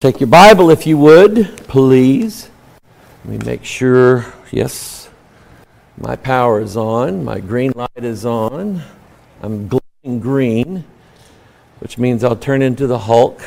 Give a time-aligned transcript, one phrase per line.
[0.00, 2.50] Take your Bible if you would, please.
[3.24, 5.08] Let me make sure, yes,
[5.96, 8.84] my power is on, my green light is on.
[9.42, 10.84] I'm glowing green,
[11.80, 13.42] which means I'll turn into the Hulk,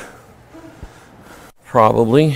[1.64, 2.32] probably.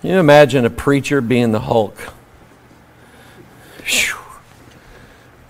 [0.00, 1.98] Can you imagine a preacher being the Hulk?
[3.84, 4.18] Whew.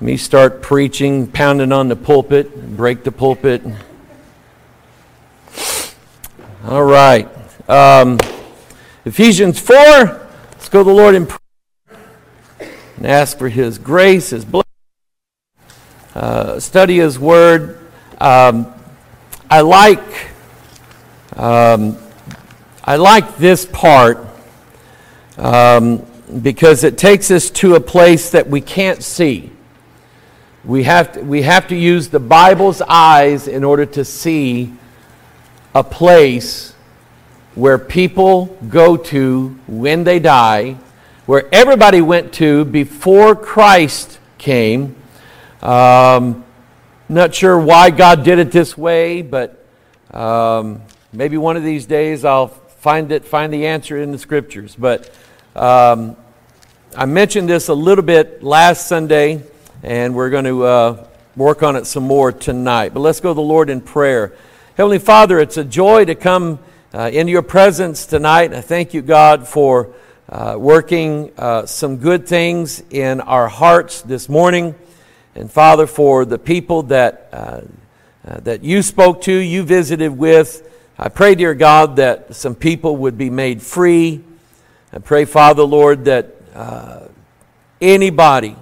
[0.01, 3.63] Me start preaching, pounding on the pulpit, break the pulpit.
[6.63, 7.27] All right.
[7.71, 8.19] Um,
[9.07, 9.77] Ephesians 4.
[9.77, 11.99] Let's go to the Lord in prayer
[12.99, 14.69] and ask for His grace, His blessing.
[16.15, 17.79] Uh, study His Word.
[18.21, 18.75] Um,
[19.49, 20.03] I like.
[21.35, 21.97] Um,
[22.85, 24.27] I like this part
[25.39, 26.05] um,
[26.43, 29.51] because it takes us to a place that we can't see.
[30.67, 34.75] We have to, we have to use the Bible's eyes in order to see
[35.75, 36.75] a place
[37.55, 40.77] where people go to when they die,
[41.27, 44.97] where everybody went to before Christ came.
[45.63, 46.45] Um,
[47.09, 49.65] not sure why God did it this way, but
[50.13, 54.75] um, maybe one of these days I'll find it, find the answer in the scriptures.
[54.77, 55.13] But
[55.55, 56.17] um,
[56.97, 59.43] I mentioned this a little bit last Sunday,
[59.83, 62.95] and we're going to uh, work on it some more tonight.
[62.95, 64.33] But let's go to the Lord in prayer.
[64.81, 66.59] Heavenly Father, it's a joy to come
[66.95, 68.55] uh, in your presence tonight.
[68.55, 69.93] I thank you, God, for
[70.27, 74.75] uh, working uh, some good things in our hearts this morning.
[75.35, 77.61] And Father, for the people that, uh,
[78.27, 80.67] uh, that you spoke to, you visited with,
[80.99, 84.25] I pray, dear God, that some people would be made free.
[84.95, 87.01] I pray, Father, Lord, that uh,
[87.83, 88.57] anybody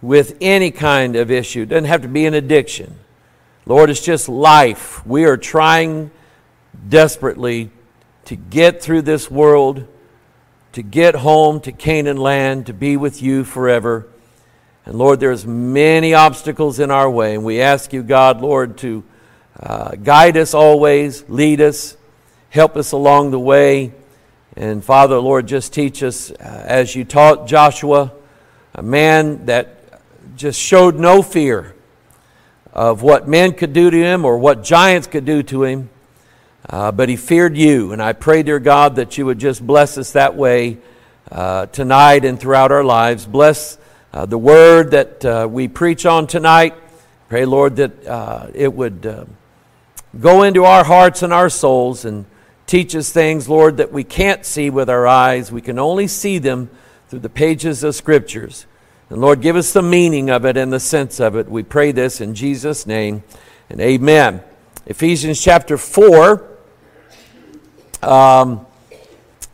[0.00, 3.00] with any kind of issue, doesn't have to be an addiction,
[3.68, 5.06] Lord, it's just life.
[5.06, 6.10] We are trying
[6.88, 7.70] desperately
[8.24, 9.86] to get through this world,
[10.72, 14.08] to get home to Canaan land, to be with you forever.
[14.86, 19.04] And Lord, there's many obstacles in our way, and we ask you, God, Lord, to
[19.60, 21.94] uh, guide us always, lead us,
[22.48, 23.92] help us along the way.
[24.56, 28.12] And Father, Lord, just teach us uh, as you taught Joshua,
[28.74, 30.00] a man that
[30.36, 31.74] just showed no fear
[32.78, 35.90] of what men could do to him or what giants could do to him,
[36.70, 37.90] uh, but he feared you.
[37.90, 40.78] And I pray, dear God, that you would just bless us that way
[41.32, 43.26] uh, tonight and throughout our lives.
[43.26, 43.78] Bless
[44.12, 46.76] uh, the word that uh, we preach on tonight.
[47.28, 49.24] Pray, Lord, that uh, it would uh,
[50.20, 52.26] go into our hearts and our souls and
[52.68, 55.50] teach us things, Lord, that we can't see with our eyes.
[55.50, 56.70] We can only see them
[57.08, 58.66] through the pages of scriptures.
[59.10, 61.48] And Lord, give us the meaning of it and the sense of it.
[61.48, 63.22] We pray this in Jesus' name
[63.70, 64.42] and amen.
[64.84, 66.46] Ephesians chapter 4.
[68.02, 68.66] Um,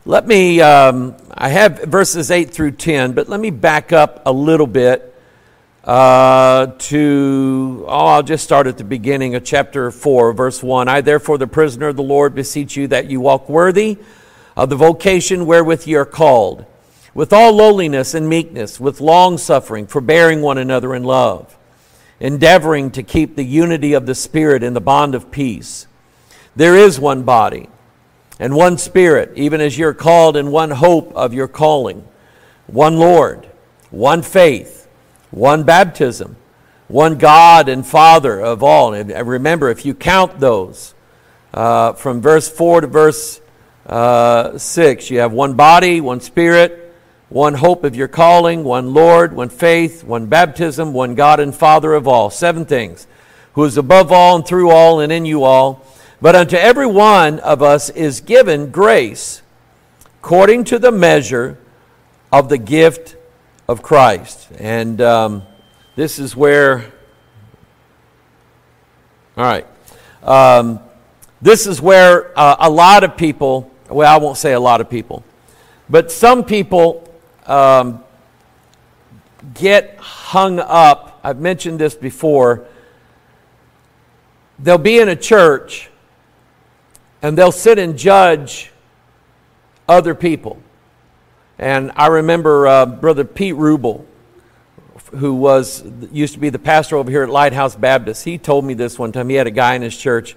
[0.03, 4.31] let me, um, I have verses 8 through 10, but let me back up a
[4.31, 5.15] little bit
[5.85, 10.89] uh, to, oh, I'll just start at the beginning of chapter 4, verse 1.
[10.89, 13.99] I, therefore, the prisoner of the Lord, beseech you that you walk worthy
[14.57, 16.65] of the vocation wherewith ye are called
[17.15, 21.57] with all lowliness and meekness, with long suffering, forbearing one another in love,
[22.19, 25.87] endeavoring to keep the unity of the Spirit in the bond of peace.
[26.57, 27.69] There is one body
[28.37, 32.05] and one Spirit, even as you're called in one hope of your calling,
[32.67, 33.47] one Lord,
[33.91, 34.89] one faith,
[35.31, 36.35] one baptism,
[36.89, 38.93] one God and Father of all.
[38.93, 40.93] And remember, if you count those
[41.53, 43.39] uh, from verse 4 to verse
[43.85, 46.84] uh, 6, you have one body, one Spirit,
[47.29, 51.93] one hope of your calling, one Lord, one faith, one baptism, one God and Father
[51.93, 52.29] of all.
[52.29, 53.07] Seven things.
[53.53, 55.85] Who is above all and through all and in you all.
[56.21, 59.41] But unto every one of us is given grace
[60.19, 61.57] according to the measure
[62.31, 63.15] of the gift
[63.67, 64.49] of Christ.
[64.59, 65.43] And um,
[65.95, 66.91] this is where,
[69.37, 69.67] all right,
[70.23, 70.79] um,
[71.41, 74.89] this is where uh, a lot of people, well, I won't say a lot of
[74.89, 75.23] people,
[75.89, 77.07] but some people
[77.47, 78.03] um,
[79.53, 81.19] get hung up.
[81.23, 82.65] I've mentioned this before.
[84.59, 85.89] They'll be in a church
[87.21, 88.71] and they'll sit and judge
[89.87, 90.61] other people.
[91.57, 94.05] And I remember uh, Brother Pete Rubel,
[95.11, 98.25] who was used to be the pastor over here at Lighthouse Baptist.
[98.25, 99.29] He told me this one time.
[99.29, 100.35] He had a guy in his church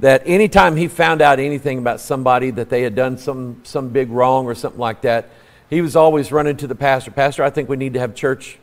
[0.00, 4.10] that anytime he found out anything about somebody that they had done some some big
[4.10, 5.30] wrong or something like that,
[5.68, 7.10] he was always running to the pastor.
[7.10, 8.58] Pastor, I think we need to have church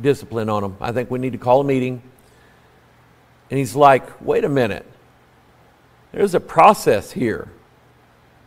[0.00, 0.76] discipline on him.
[0.80, 2.02] I think we need to call a meeting.
[3.50, 4.86] And he's like, wait a minute.
[6.12, 7.48] there's a process here.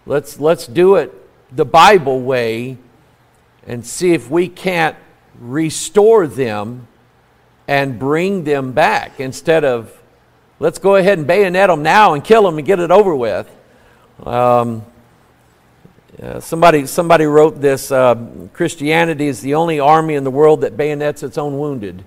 [0.06, 1.14] Let's, let's do it
[1.56, 2.78] the Bible way
[3.66, 4.98] and see if we can't
[5.40, 6.88] restore them
[7.68, 10.02] and bring them back instead of
[10.60, 13.50] let's go ahead and bayonet them now and kill them and get it over with.
[14.26, 14.86] Um,
[16.22, 18.16] uh, somebody, somebody wrote this uh,
[18.54, 22.04] Christianity is the only army in the world that bayonets its own wounded.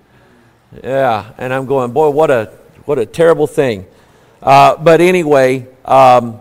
[0.82, 2.52] Yeah, and I'm going, boy, what a,
[2.84, 3.86] what a terrible thing.
[4.42, 6.40] Uh, but anyway, um,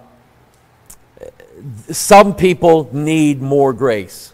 [1.89, 4.33] some people need more grace.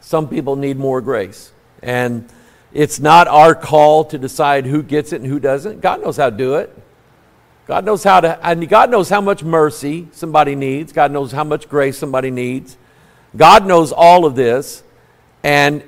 [0.00, 1.52] Some people need more grace.
[1.82, 2.28] And
[2.72, 5.80] it's not our call to decide who gets it and who doesn't.
[5.80, 6.81] God knows how to do it.
[7.66, 10.92] God knows how to, and God knows how much mercy somebody needs.
[10.92, 12.76] God knows how much grace somebody needs.
[13.36, 14.82] God knows all of this.
[15.42, 15.82] And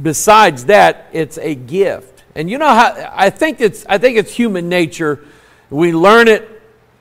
[0.00, 2.24] besides that, it's a gift.
[2.34, 5.24] And you know how I think it's I think it's human nature.
[5.70, 6.48] We learn it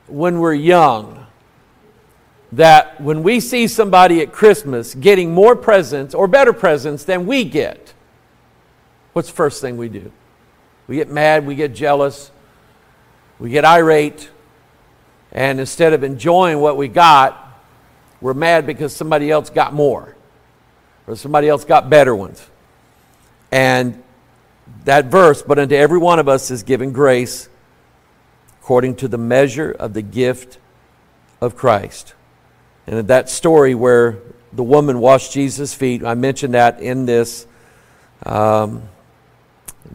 [0.08, 1.26] when we're young.
[2.54, 7.44] That when we see somebody at Christmas getting more presents or better presents than we
[7.44, 7.94] get,
[9.14, 10.12] what's the first thing we do?
[10.88, 12.32] We get mad, we get jealous,
[13.40, 14.30] we get irate,
[15.32, 17.44] and instead of enjoying what we got,
[18.22, 20.16] we're mad because somebody else got more
[21.08, 22.46] or somebody else got better ones.
[23.52, 24.04] And
[24.84, 27.48] that verse, but unto every one of us is given grace
[28.62, 30.58] according to the measure of the gift
[31.40, 32.14] of Christ.
[32.86, 34.18] And that story where
[34.52, 37.48] the woman washed Jesus' feet, I mentioned that in this.
[38.26, 38.84] Um,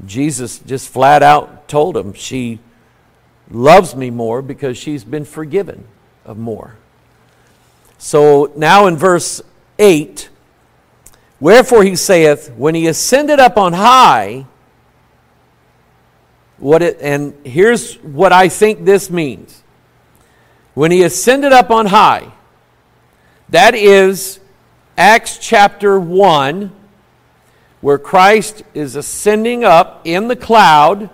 [0.06, 2.60] Jesus just flat out told him she
[3.50, 5.84] loves me more because she's been forgiven
[6.24, 6.76] of more.
[7.98, 9.42] So now in verse
[9.78, 10.28] 8,
[11.40, 14.46] wherefore he saith, when he ascended up on high,
[16.58, 19.62] what it, and here's what I think this means.
[20.74, 22.32] When he ascended up on high,
[23.48, 24.40] that is
[24.96, 26.72] Acts chapter 1,
[27.80, 31.10] where Christ is ascending up in the cloud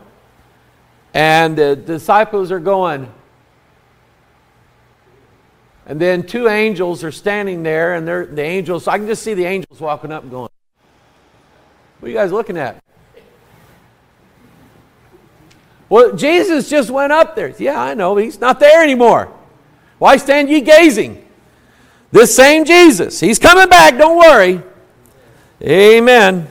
[1.14, 3.12] and the disciples are going.
[5.86, 9.34] And then two angels are standing there, and they're, the angels, I can just see
[9.34, 10.50] the angels walking up and going,
[12.00, 12.82] What are you guys looking at?
[15.88, 17.54] Well, Jesus just went up there.
[17.58, 18.16] Yeah, I know.
[18.16, 19.32] He's not there anymore.
[19.98, 21.26] Why stand ye gazing?
[22.12, 23.18] This same Jesus.
[23.20, 23.96] He's coming back.
[23.96, 24.62] Don't worry.
[25.62, 26.48] Amen.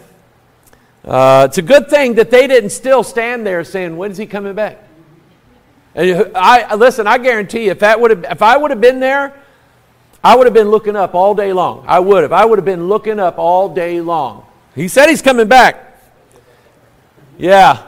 [1.07, 4.25] Uh, it's a good thing that they didn't still stand there saying, "When is he
[4.25, 4.83] coming back?"
[5.95, 7.07] And I listen.
[7.07, 9.33] I guarantee you, if that would have, if I would have been there,
[10.21, 11.85] I would have been looking up all day long.
[11.87, 12.33] I would have.
[12.33, 14.45] I would have been looking up all day long.
[14.75, 15.97] He said he's coming back.
[17.37, 17.83] Yeah.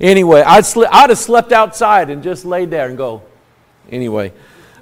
[0.00, 3.22] Anyway, I'd, sli- I'd have slept outside and just laid there and go.
[3.90, 4.32] Anyway,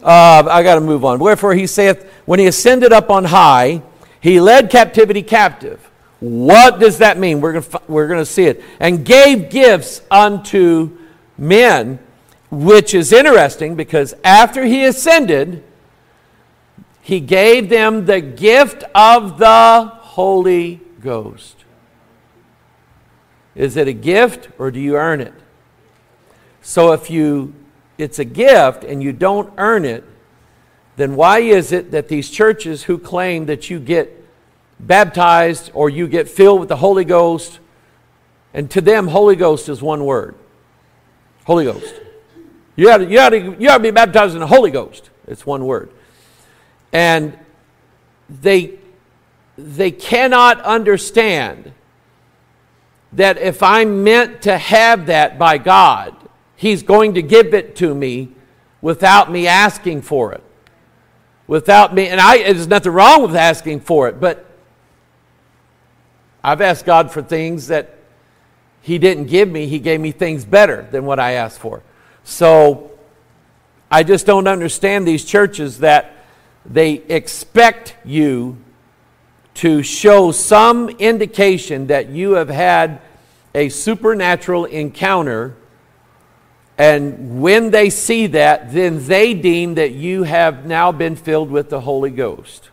[0.02, 1.18] uh, I got to move on.
[1.18, 3.82] Wherefore he saith, when he ascended up on high,
[4.20, 5.89] he led captivity captive
[6.20, 7.40] what does that mean?
[7.40, 8.62] We're going we're going to see it.
[8.78, 10.96] And gave gifts unto
[11.38, 11.98] men,
[12.50, 15.64] which is interesting because after he ascended,
[17.00, 21.56] he gave them the gift of the Holy Ghost.
[23.54, 25.34] Is it a gift or do you earn it?
[26.60, 27.54] So if you
[27.96, 30.04] it's a gift and you don't earn it,
[30.96, 34.19] then why is it that these churches who claim that you get
[34.86, 37.60] baptized or you get filled with the Holy Ghost.
[38.52, 40.34] And to them, Holy Ghost is one word
[41.44, 41.94] Holy Ghost.
[42.76, 45.10] You got to, you got to, you got to be baptized in the Holy Ghost.
[45.26, 45.90] It's one word.
[46.92, 47.38] And
[48.28, 48.78] they,
[49.56, 51.72] they cannot understand
[53.12, 56.16] that if I'm meant to have that by God,
[56.56, 58.32] He's going to give it to me
[58.80, 60.42] without me asking for it.
[61.46, 64.49] Without me, and I, there's nothing wrong with asking for it, but
[66.42, 67.96] I've asked God for things that
[68.82, 69.66] He didn't give me.
[69.66, 71.82] He gave me things better than what I asked for.
[72.24, 72.90] So
[73.90, 76.12] I just don't understand these churches that
[76.64, 78.56] they expect you
[79.54, 83.00] to show some indication that you have had
[83.54, 85.56] a supernatural encounter.
[86.78, 91.68] And when they see that, then they deem that you have now been filled with
[91.68, 92.70] the Holy Ghost.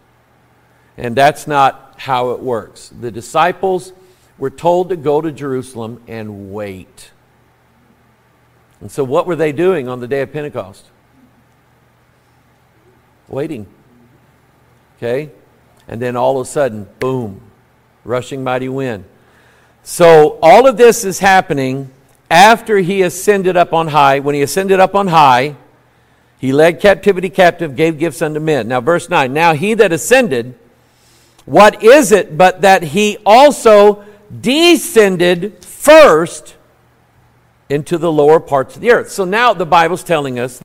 [0.97, 2.89] And that's not how it works.
[2.89, 3.93] The disciples
[4.37, 7.11] were told to go to Jerusalem and wait.
[8.79, 10.85] And so, what were they doing on the day of Pentecost?
[13.27, 13.67] Waiting.
[14.97, 15.31] Okay?
[15.87, 17.41] And then all of a sudden, boom,
[18.03, 19.05] rushing mighty wind.
[19.83, 21.91] So, all of this is happening
[22.29, 25.55] after he ascended up on high, when he ascended up on high,
[26.39, 28.67] he led captivity captive, gave gifts unto men.
[28.67, 29.33] Now, verse 9.
[29.33, 30.57] Now he that ascended,
[31.47, 34.03] what is it but that he also
[34.41, 36.57] descended first
[37.69, 39.09] into the lower parts of the earth?
[39.09, 40.61] So now the Bible's telling us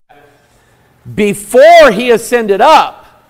[1.14, 3.22] before he ascended up,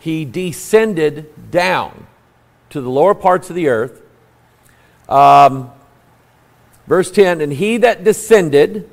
[0.00, 2.08] he descended down
[2.70, 4.02] to the lower parts of the earth.
[5.08, 5.70] Um,
[6.88, 8.90] verse 10 And he that descended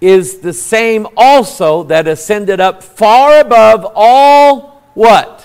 [0.00, 5.39] is the same also that ascended up far above all what?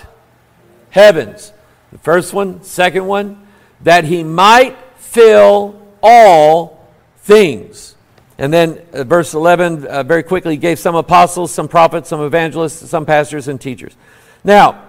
[0.96, 1.52] Heavens.
[1.92, 3.46] The first one, second one,
[3.82, 6.88] that he might fill all
[7.18, 7.96] things.
[8.38, 12.88] And then uh, verse 11, uh, very quickly, gave some apostles, some prophets, some evangelists,
[12.88, 13.94] some pastors, and teachers.
[14.42, 14.84] Now,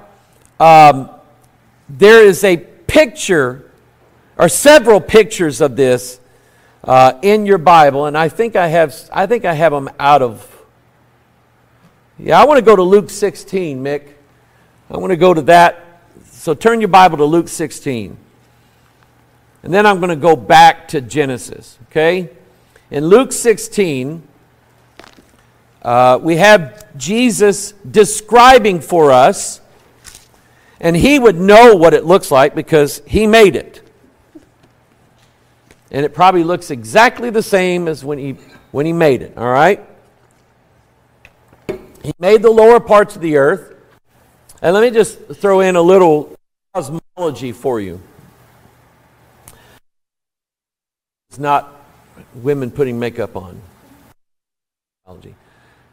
[0.62, 1.10] um,
[1.90, 3.70] there is a picture,
[4.38, 6.22] or several pictures of this
[6.86, 10.22] uh, in your Bible, and I think I have, I think I have them out
[10.22, 10.56] of.
[12.18, 14.14] Yeah, I want to go to Luke 16, Mick.
[14.90, 15.84] I want to go to that.
[16.48, 18.16] So turn your Bible to Luke 16.
[19.64, 22.30] And then I'm going to go back to Genesis, okay?
[22.90, 24.26] In Luke 16,
[25.82, 29.60] uh, we have Jesus describing for us,
[30.80, 33.82] and he would know what it looks like because he made it.
[35.92, 38.38] And it probably looks exactly the same as when he,
[38.72, 39.86] when he made it, all right?
[42.02, 43.74] He made the lower parts of the earth.
[44.62, 46.37] And let me just throw in a little
[46.78, 48.00] cosmology for you.
[51.30, 51.74] It's not
[52.36, 53.60] women putting makeup on.
[55.04, 55.36] Cosmology,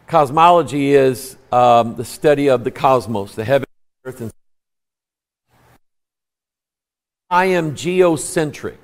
[0.07, 3.67] cosmology is um, the study of the cosmos, the heaven,
[4.05, 4.31] earth, and
[7.31, 8.77] I am geocentric.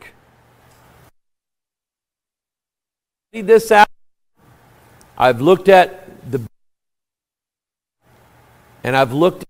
[3.35, 3.89] See this out.
[5.19, 6.41] I've looked at the
[8.83, 9.45] and I've looked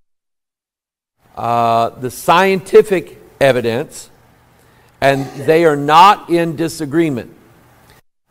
[1.40, 4.10] uh, the scientific evidence,
[5.00, 7.34] and they are not in disagreement.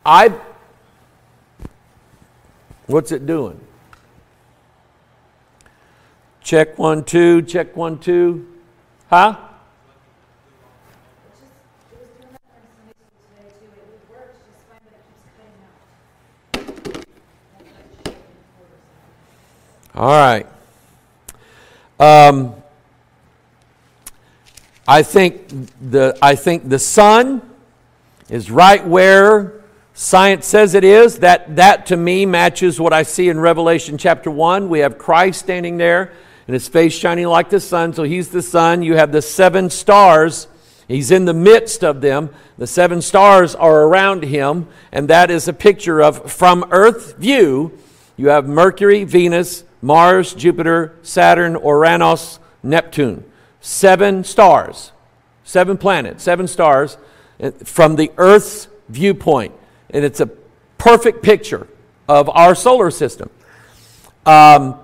[0.06, 0.32] I.
[2.86, 3.58] What's it doing?
[6.44, 8.46] Check one, two, check one, two.
[9.08, 9.36] Huh?
[19.96, 20.46] All right.
[21.98, 22.59] Um,
[24.90, 25.46] I think
[25.80, 27.42] the I think the sun
[28.28, 29.62] is right where
[29.94, 31.20] Science says it is.
[31.20, 34.68] That, that to me matches what I see in Revelation chapter 1.
[34.68, 36.10] We have Christ standing there
[36.48, 37.92] and his face shining like the sun.
[37.92, 38.82] So he's the sun.
[38.82, 40.48] You have the seven stars.
[40.88, 42.30] He's in the midst of them.
[42.58, 44.66] The seven stars are around him.
[44.90, 47.78] And that is a picture of, from Earth view,
[48.16, 53.29] you have Mercury, Venus, Mars, Jupiter, Saturn, Uranus, Neptune.
[53.60, 54.92] Seven stars,
[55.44, 56.96] seven planets, seven stars
[57.64, 59.54] from the Earth's viewpoint.
[59.90, 60.26] And it's a
[60.78, 61.68] perfect picture
[62.08, 63.30] of our solar system.
[64.26, 64.78] Um,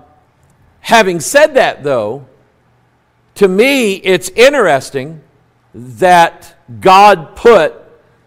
[0.79, 2.27] having said that, though,
[3.35, 5.21] to me, it's interesting
[5.73, 7.75] that God put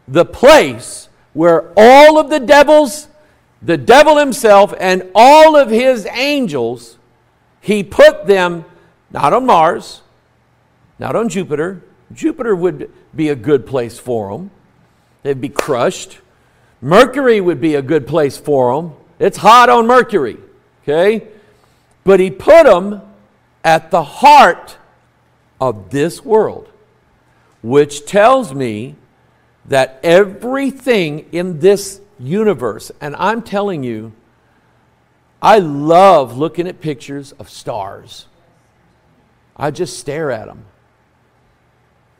[0.06, 3.08] the place where all of the devils,
[3.62, 6.98] the devil himself, and all of his angels,
[7.60, 8.64] he put them
[9.10, 10.02] not on Mars,
[11.00, 11.82] not on Jupiter.
[12.12, 14.50] Jupiter would be a good place for them.
[15.22, 16.18] They'd be crushed.
[16.80, 18.92] Mercury would be a good place for them.
[19.18, 20.36] It's hot on Mercury,
[20.82, 21.26] okay?
[22.04, 23.02] But he put them
[23.64, 24.76] at the heart
[25.60, 26.68] of this world,
[27.62, 28.94] which tells me
[29.66, 34.12] that everything in this universe, and I'm telling you,
[35.42, 38.26] I love looking at pictures of stars.
[39.56, 40.64] I just stare at them.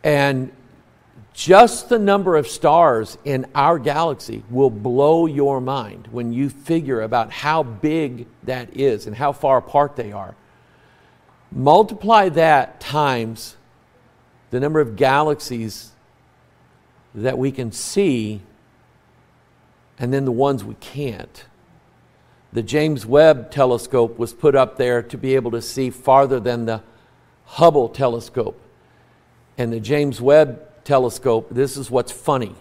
[0.02, 0.52] And
[1.32, 7.00] just the number of stars in our galaxy will blow your mind when you figure
[7.00, 10.34] about how big that is and how far apart they are.
[11.52, 13.56] Multiply that times
[14.50, 15.92] the number of galaxies
[17.14, 18.42] that we can see
[19.98, 21.44] and then the ones we can't.
[22.52, 26.66] The James Webb telescope was put up there to be able to see farther than
[26.66, 26.82] the
[27.44, 28.60] Hubble telescope.
[29.60, 32.54] And the James Webb telescope, this is what's funny.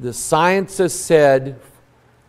[0.00, 1.60] The scientists said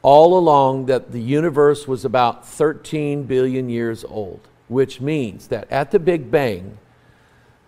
[0.04, 5.90] all along that the universe was about 13 billion years old, which means that at
[5.90, 6.78] the Big Bang,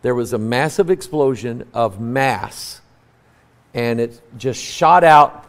[0.04, 2.82] there was a massive explosion of mass
[3.74, 5.48] and it just shot out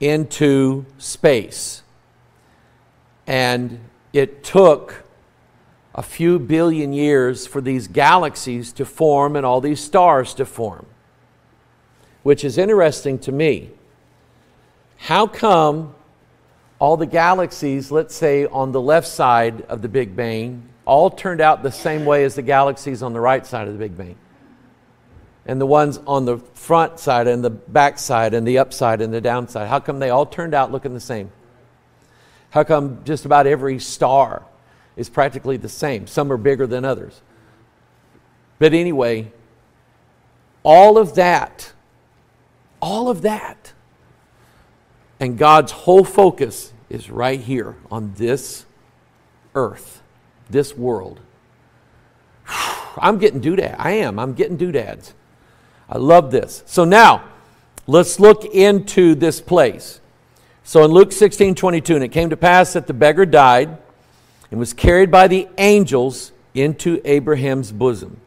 [0.00, 1.82] into space.
[3.26, 3.78] And
[4.14, 5.04] it took
[5.94, 10.86] a few billion years for these galaxies to form and all these stars to form,
[12.22, 13.70] which is interesting to me.
[14.96, 15.94] How come
[16.78, 21.40] all the galaxies, let's say on the left side of the Big Bang, all turned
[21.40, 24.16] out the same way as the galaxies on the right side of the Big Bang?
[25.44, 29.12] And the ones on the front side and the back side and the upside and
[29.12, 31.32] the downside, how come they all turned out looking the same?
[32.50, 34.44] How come just about every star
[34.96, 36.06] is practically the same?
[36.06, 37.20] Some are bigger than others.
[38.58, 39.32] But anyway,
[40.62, 41.72] all of that,
[42.80, 43.72] all of that,
[45.18, 48.66] and God's whole focus is right here on this
[49.54, 50.02] earth,
[50.50, 51.20] this world.
[52.96, 53.76] I'm getting doodads.
[53.78, 54.18] I am.
[54.18, 55.14] I'm getting doodads.
[55.88, 56.62] I love this.
[56.66, 57.24] So now,
[57.86, 60.00] let's look into this place.
[60.64, 63.78] So in Luke 16 22, and it came to pass that the beggar died
[64.52, 68.20] and was carried by the angels into Abraham's bosom,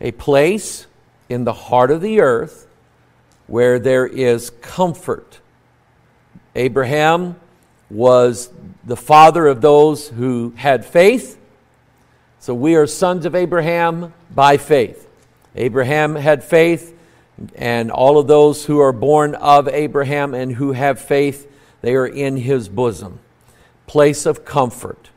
[0.00, 0.86] a place
[1.28, 2.66] in the heart of the earth
[3.46, 5.40] where there is comfort.
[6.54, 7.38] Abraham
[7.90, 8.48] was
[8.82, 11.38] the father of those who had faith.
[12.38, 15.06] So we are sons of Abraham by faith.
[15.54, 16.98] Abraham had faith,
[17.54, 21.46] and all of those who are born of Abraham and who have faith
[21.82, 23.18] they are in his bosom.
[23.86, 25.10] Place of comfort.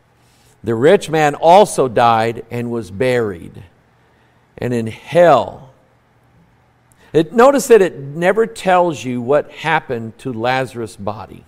[0.63, 3.63] The rich man also died and was buried.
[4.57, 5.73] And in hell,
[7.13, 11.43] it, notice that it never tells you what happened to Lazarus' body.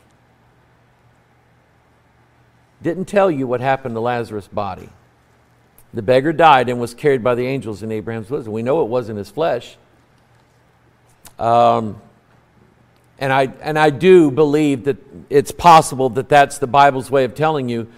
[2.81, 4.89] Didn't tell you what happened to Lazarus' body.
[5.93, 8.51] The beggar died and was carried by the angels in Abraham's bosom.
[8.51, 9.77] We know it wasn't his flesh.
[11.37, 12.01] Um,
[13.19, 14.97] and I, and I do believe that
[15.29, 17.89] it's possible that that's the Bible's way of telling you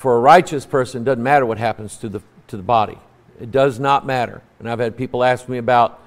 [0.00, 2.98] for a righteous person, it doesn't matter what happens to the, to the body.
[3.38, 4.40] It does not matter.
[4.58, 6.00] And I've had people ask me about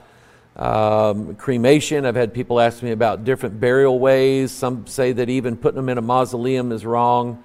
[0.56, 2.04] um, cremation.
[2.04, 4.52] I've had people ask me about different burial ways.
[4.52, 7.44] Some say that even putting them in a mausoleum is wrong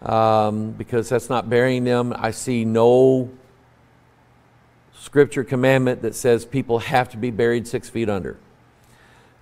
[0.00, 2.14] um, because that's not burying them.
[2.16, 3.28] I see no
[5.00, 8.36] scripture commandment that says people have to be buried six feet under.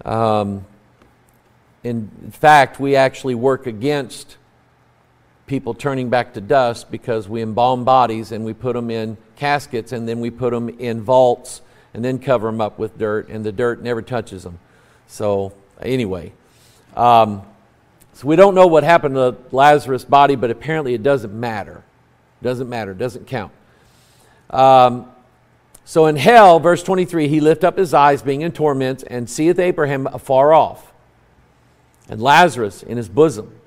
[0.06, 0.64] Um,
[1.84, 4.38] in fact, we actually work against
[5.46, 9.92] people turning back to dust because we embalm bodies and we put them in caskets
[9.92, 11.62] and then we put them in vaults
[11.94, 14.58] and then cover them up with dirt, and the dirt never touches them.
[15.06, 16.32] So, anyway,
[16.94, 17.40] um,
[18.12, 21.84] so we don't know what happened to Lazarus' body, but apparently it doesn't matter.
[22.42, 23.50] Doesn't matter, doesn't count.
[24.50, 25.10] Um,
[25.86, 29.58] so in hell, verse 23, he lift up his eyes, being in torment, and seeth
[29.58, 30.92] Abraham afar off,
[32.10, 33.58] and Lazarus in his bosom.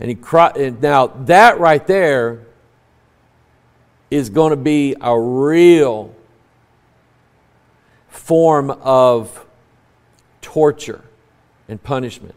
[0.00, 0.82] And he cried.
[0.82, 2.40] Now, that right there
[4.10, 6.14] is going to be a real
[8.08, 9.44] form of
[10.40, 11.02] torture
[11.68, 12.34] and punishment.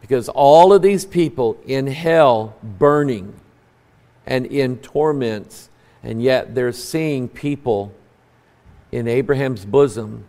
[0.00, 3.34] Because all of these people in hell burning
[4.26, 5.70] and in torments
[6.04, 7.92] and yet they're seeing people
[8.92, 10.24] in Abraham's bosom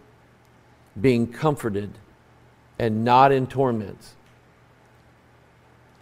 [1.00, 1.92] being comforted
[2.80, 4.16] and not in torments.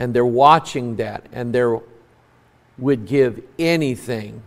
[0.03, 1.79] And they're watching that and they
[2.77, 4.43] would give anything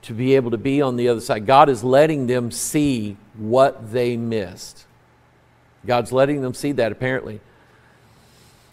[0.00, 1.44] to be able to be on the other side.
[1.44, 4.86] God is letting them see what they missed.
[5.84, 7.40] God's letting them see that apparently.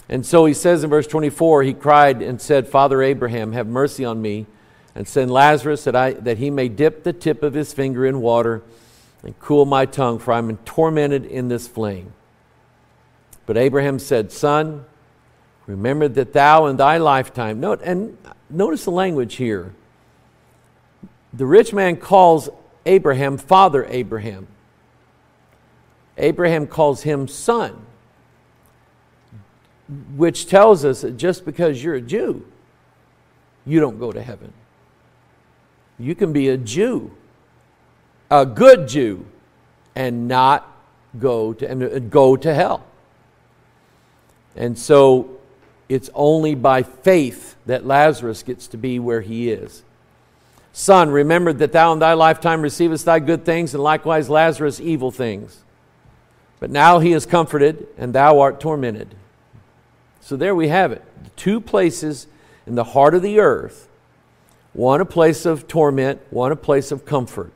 [0.08, 4.06] And so he says in verse 24, he cried and said, Father Abraham, have mercy
[4.06, 4.46] on me
[4.96, 8.22] and send Lazarus that, I, that he may dip the tip of his finger in
[8.22, 8.64] water
[9.24, 12.14] and cool my tongue, for I'm tormented in this flame.
[13.46, 14.86] But Abraham said, Son,
[15.68, 18.18] remember that thou in thy lifetime, note, and
[18.50, 19.74] notice the language here.
[21.34, 22.50] The rich man calls
[22.86, 24.48] Abraham Father Abraham.
[26.18, 27.86] Abraham calls him son,
[30.16, 32.46] which tells us that just because you're a Jew,
[33.66, 34.54] you don't go to heaven.
[35.98, 37.12] You can be a Jew,
[38.30, 39.26] a good Jew,
[39.96, 40.68] and not
[41.20, 42.86] go to and go to hell.
[44.56, 45.41] And so
[45.94, 49.84] it's only by faith that Lazarus gets to be where he is.
[50.72, 55.12] Son, remember that thou in thy lifetime receivest thy good things, and likewise Lazarus evil
[55.12, 55.64] things.
[56.62, 59.16] But now he is comforted, and thou art tormented.
[60.22, 61.04] So there we have it.
[61.24, 62.28] The two places
[62.66, 63.90] in the heart of the earth
[64.74, 67.52] one a place of torment, one a place of comfort.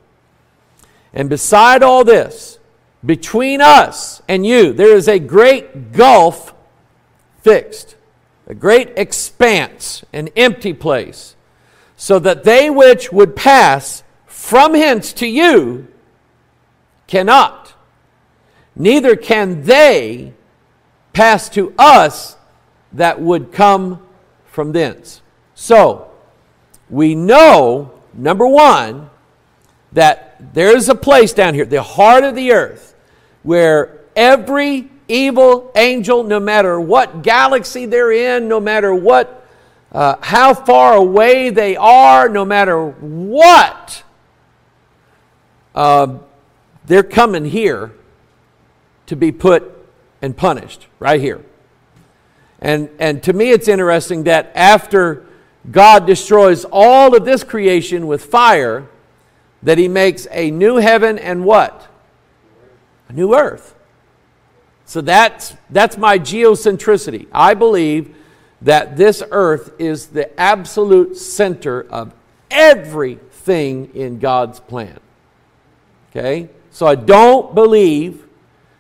[1.13, 2.60] And beside all this,
[3.06, 6.54] between us and you, there is a great gulf
[7.41, 7.94] fixed,
[8.47, 11.36] a great expanse, an empty place,
[11.97, 15.88] so that they which would pass from hence to you
[17.08, 17.73] cannot,
[18.75, 20.34] neither can they
[21.13, 22.36] pass to us
[22.91, 24.05] that would come
[24.45, 25.21] from thence.
[25.53, 26.12] So,
[26.89, 29.10] we know, number one,
[29.93, 32.95] that there's a place down here, the heart of the earth,
[33.43, 39.48] where every evil angel, no matter what galaxy they're in, no matter what,
[39.91, 44.04] uh, how far away they are, no matter what,
[45.74, 46.18] uh,
[46.86, 47.91] they're coming here
[49.06, 49.72] to be put
[50.22, 51.44] and punished, right here.
[52.60, 55.26] And, and to me, it's interesting that after
[55.70, 58.88] God destroys all of this creation with fire,
[59.62, 61.88] that he makes a new heaven and what?
[63.10, 63.74] A new earth.
[64.86, 67.28] So that's, that's my geocentricity.
[67.32, 68.15] I believe
[68.62, 72.13] that this earth is the absolute center of
[72.50, 75.00] everything in God's plan.
[76.12, 76.50] Okay?
[76.71, 78.26] So I don't believe,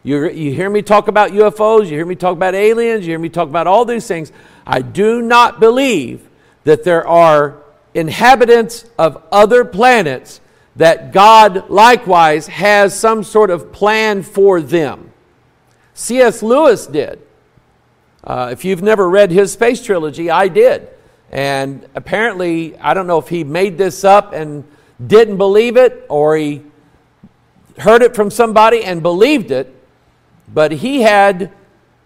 [0.03, 3.19] you, you hear me talk about UFOs, you hear me talk about aliens, you hear
[3.19, 4.31] me talk about all these things.
[4.65, 6.27] I do not believe
[6.63, 7.57] that there are
[7.93, 10.41] inhabitants of other planets
[10.75, 15.11] that God likewise has some sort of plan for them.
[15.95, 16.43] C.S.
[16.43, 17.21] Lewis did.
[18.23, 20.89] Uh, if you've never read his space trilogy, I did.
[21.31, 24.65] And apparently, I don't know if he made this up and
[25.05, 26.63] didn't believe it or he
[27.77, 29.73] heard it from somebody and believed it,
[30.53, 31.51] but he had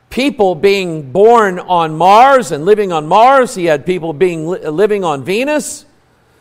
[0.09, 3.55] people being born on Mars and living on Mars.
[3.55, 5.85] He had people being living on Venus,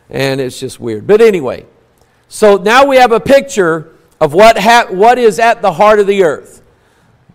[0.09, 1.07] and it's just weird.
[1.07, 1.67] But anyway,
[2.29, 6.07] so now we have a picture of what, ha- what is at the heart of
[6.07, 6.58] the earth.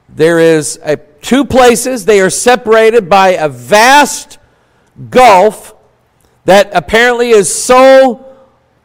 [0.10, 4.38] There is a, two places, they are separated by a vast
[5.10, 5.74] gulf
[6.46, 8.34] that apparently is so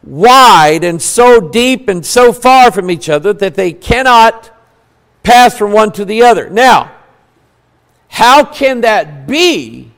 [0.03, 4.51] wide and so deep and so far from each other that they cannot
[5.23, 6.49] pass from one to the other.
[6.49, 6.95] Now,
[8.07, 9.91] how can that be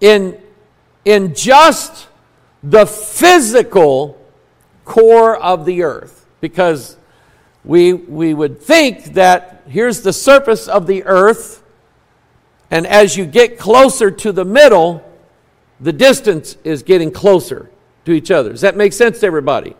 [0.00, 0.40] in,
[1.04, 2.08] in just
[2.62, 4.18] the physical
[4.84, 6.96] core of the earth because
[7.64, 11.62] we, we would think that here's the surface of the earth,
[12.70, 15.02] and as you get closer to the middle,
[15.80, 17.70] the distance is getting closer
[18.04, 18.50] to each other.
[18.50, 19.76] Does that make sense to everybody?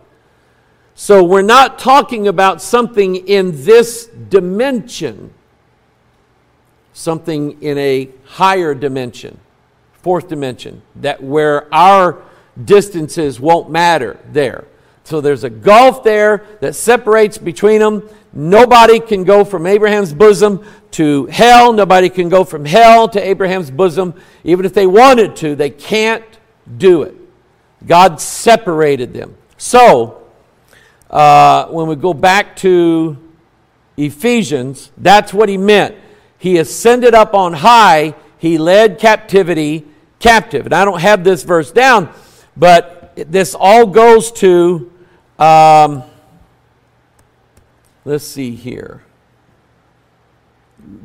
[0.95, 5.33] So we're not talking about something in this dimension,
[6.93, 9.39] something in a higher dimension,
[9.95, 12.23] fourth dimension, that where our
[12.65, 14.67] distances won't matter there.
[15.05, 18.09] So there's a gulf there that separates between them.
[18.33, 21.75] Nobody can go from Abraham's bosom to hell.
[21.75, 24.15] Nobody can go from hell to Abraham's bosom.
[24.45, 26.25] Even if they wanted to, they can't
[26.79, 27.15] do it.
[27.87, 29.37] God separated them.
[29.59, 30.23] So,
[31.11, 33.19] uh, when we go back to
[33.99, 35.97] Ephesians, that's what he meant.
[36.39, 39.87] He ascended up on high, he led captivity
[40.19, 40.65] captive.
[40.65, 42.13] And I don't have this verse down,
[42.57, 44.91] but this all goes to
[45.39, 46.03] um,
[48.05, 49.03] let's see here.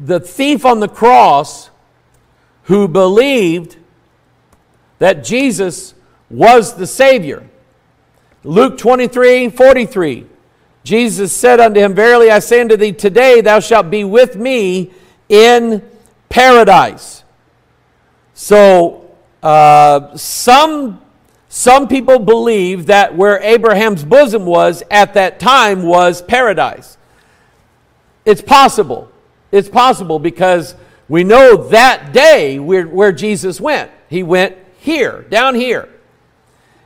[0.05, 1.69] The thief on the cross
[2.63, 3.77] who believed
[4.99, 5.93] that Jesus
[6.29, 7.47] was the Savior.
[8.43, 10.25] Luke 23 43.
[10.83, 14.91] Jesus said unto him, Verily I say unto thee, today thou shalt be with me
[15.27, 15.83] in
[16.29, 17.23] paradise.
[18.33, 19.11] So,
[19.43, 21.01] uh, some
[21.49, 26.97] some people believe that where Abraham's bosom was at that time was paradise.
[28.23, 29.11] It's possible.
[29.51, 30.75] It's possible because
[31.07, 33.89] we know that day where, where Jesus went.
[34.07, 35.89] He went here, down here.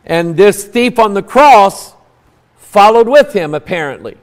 [0.05, 1.93] And this thief on the cross
[2.55, 4.17] followed with him, apparently.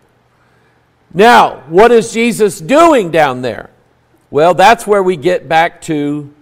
[1.13, 3.69] Now, what is Jesus doing down there?
[4.31, 6.33] Well, that's where we get back to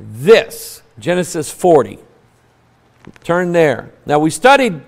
[0.00, 2.00] this Genesis 40.
[3.24, 3.92] Turn there.
[4.06, 4.80] Now, we studied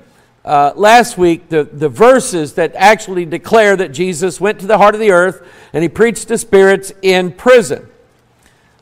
[0.45, 4.95] uh, last week the, the verses that actually declare that Jesus went to the heart
[4.95, 7.89] of the earth and he preached to spirits in prison.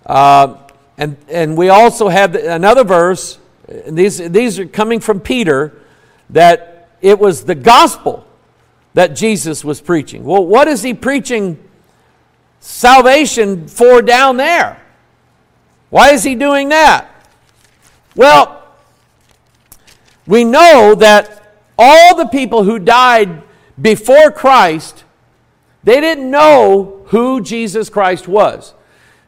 [0.07, 0.57] Uh,
[0.97, 5.81] and, and we also have another verse, and these, these are coming from Peter,
[6.31, 8.27] that it was the gospel
[8.95, 10.25] that Jesus was preaching.
[10.25, 11.59] Well, what is he preaching
[12.61, 14.83] salvation for down there?
[15.91, 17.09] Why is he doing that?
[18.15, 18.60] Well,
[20.27, 23.43] we know that all the people who died
[23.81, 25.05] before Christ,
[25.83, 28.75] they didn't know who Jesus Christ was.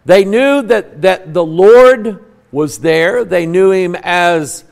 [0.05, 3.25] They knew that, that the Lord was there.
[3.25, 4.65] They knew him as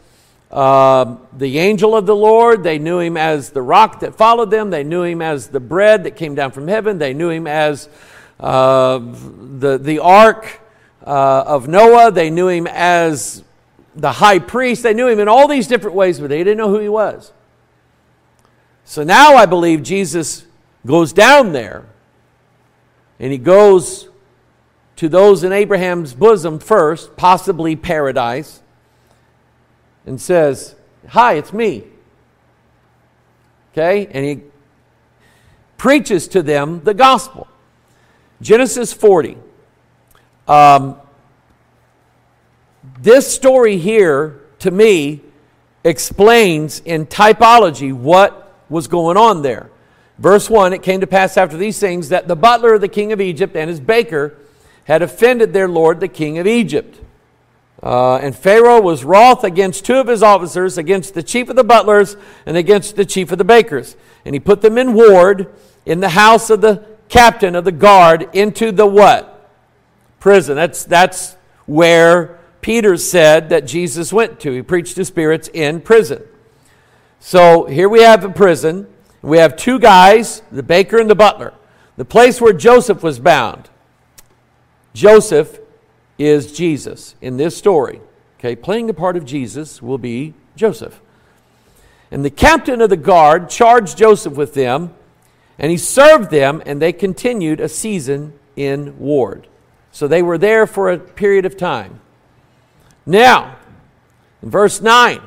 [0.51, 2.63] uh, the angel of the Lord.
[2.63, 4.71] They knew him as the rock that followed them.
[4.71, 6.99] They knew him as the bread that came down from heaven.
[6.99, 7.89] They knew him as
[8.39, 10.61] uh, the, the ark
[11.07, 12.11] uh, of Noah.
[12.11, 13.45] They knew him as
[13.95, 14.83] the high priest.
[14.83, 17.33] They knew him in all these different ways, but they didn't know who he was.
[18.85, 20.45] So now I believe Jesus
[20.87, 21.87] goes down there
[23.19, 24.09] and he goes
[24.97, 28.61] to those in Abraham's bosom first, possibly paradise,
[30.07, 30.75] and says,
[31.09, 31.85] Hi, it's me.
[33.73, 34.07] Okay?
[34.07, 34.43] And he
[35.79, 37.49] preaches to them the gospel.
[38.43, 39.39] Genesis 40.
[40.49, 40.97] Um,
[43.03, 45.23] this story here, to me,
[45.85, 49.71] explains in typology what was going on there.
[50.19, 53.13] Verse 1 It came to pass after these things that the butler of the king
[53.13, 54.37] of Egypt and his baker
[54.85, 57.01] had offended their lord, the king of Egypt.
[57.83, 61.65] Uh, and Pharaoh was wroth against two of his officers, against the chief of the
[61.65, 63.97] butlers and against the chief of the bakers.
[64.27, 65.49] And he put them in ward
[65.87, 69.51] in the house of the captain of the guard into the what?
[70.19, 70.57] Prison.
[70.57, 74.53] That's, that's where Peter said that Jesus went to.
[74.53, 76.23] He preached to spirits in prison.
[77.19, 78.87] So here we have a prison.
[79.23, 81.55] We have two guys, the baker and the butler.
[81.97, 83.69] The place where Joseph was bound.
[84.95, 85.59] Joseph
[86.19, 88.01] is Jesus in this story.
[88.39, 91.01] Okay, playing the part of Jesus will be Joseph.
[92.11, 94.95] And the captain of the guard charged Joseph with them,
[95.59, 99.47] and he served them, and they continued a season in ward.
[99.93, 102.01] So they were there for a period of time.
[103.07, 103.57] Now,
[104.43, 105.21] in verse 9,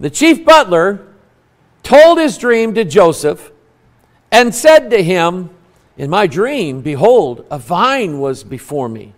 [0.00, 1.06] the chief butler
[1.82, 3.50] told his dream to Joseph
[4.30, 5.50] and said to him,
[5.96, 9.12] In my dream, behold, a vine was before me.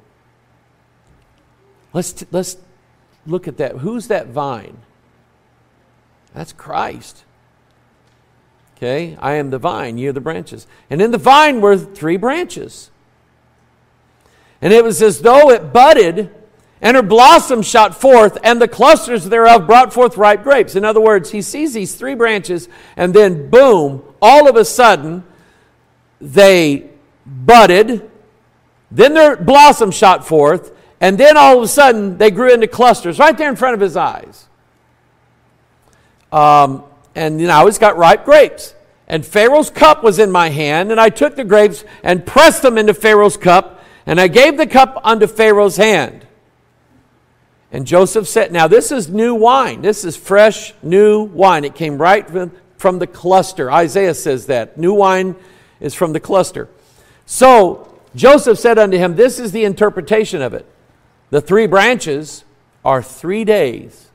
[1.93, 2.57] Let's, t- let's
[3.27, 3.77] look at that.
[3.77, 4.79] Who's that vine?
[6.35, 7.25] That's Christ.
[8.77, 10.67] Okay, I am the vine, you are the branches.
[10.91, 12.91] And in the vine were three branches.
[14.61, 16.34] And it was as though it budded
[16.85, 20.77] and her blossoms shot forth, and the clusters thereof brought forth ripe grapes.
[20.77, 25.25] In other words, he sees these three branches, and then boom, all of a sudden,
[26.21, 26.91] they
[27.25, 28.11] budded,
[28.91, 33.19] then their blossoms shot forth, and then all of a sudden, they grew into clusters
[33.19, 34.47] right there in front of his eyes.
[36.31, 38.75] Um, and now he's got ripe grapes.
[39.09, 42.77] And Pharaoh's cup was in my hand, and I took the grapes and pressed them
[42.77, 46.24] into Pharaoh's cup, and I gave the cup unto Pharaoh's hand.
[47.75, 49.83] And Joseph said, Now this is new wine.
[49.83, 51.65] This is fresh, new wine.
[51.65, 52.25] It came right
[52.79, 53.69] from, the cluster.
[53.69, 54.79] Isaiah says that.
[54.79, 55.35] New wine
[55.81, 56.69] is from the cluster.
[57.27, 60.67] So Joseph said unto him, This is the interpretation of it.
[61.31, 62.45] The three branches
[62.85, 64.09] are three days.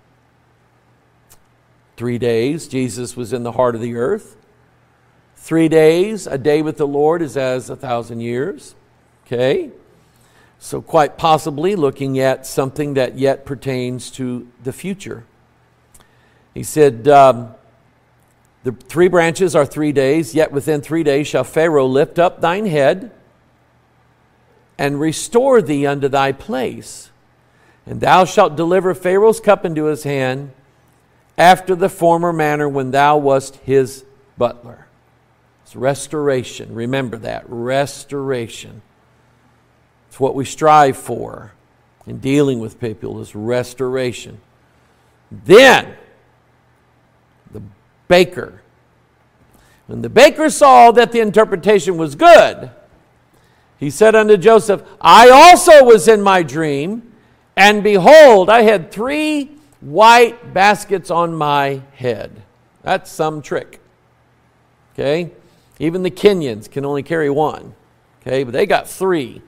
[1.97, 4.37] Three days, Jesus was in the heart of the earth.
[5.35, 8.73] Three days, a day with the Lord is as a thousand years.
[9.25, 9.71] Okay?
[10.61, 15.23] So, quite possibly looking at something that yet pertains to the future.
[16.53, 17.55] He said, um,
[18.65, 22.65] The three branches are three days, yet within three days shall Pharaoh lift up thine
[22.65, 23.11] head
[24.77, 27.09] and restore thee unto thy place.
[27.85, 30.51] And thou shalt deliver Pharaoh's cup into his hand
[31.37, 34.03] after the former manner when thou wast his
[34.37, 34.87] butler.
[35.63, 36.75] It's restoration.
[36.75, 37.45] Remember that.
[37.47, 38.81] Restoration.
[40.19, 41.53] It's what we strive for
[42.05, 44.41] in dealing with people is restoration.
[45.31, 45.95] Then
[47.53, 47.61] the
[48.09, 48.61] baker.
[49.87, 52.69] When the baker saw that the interpretation was good,
[53.77, 57.13] he said unto Joseph, I also was in my dream,
[57.55, 62.43] and behold, I had three white baskets on my head.
[62.81, 63.79] That's some trick.
[64.95, 65.31] Okay?
[65.79, 67.73] Even the Kenyans can only carry one.
[68.21, 68.43] Okay?
[68.43, 69.43] But they got three.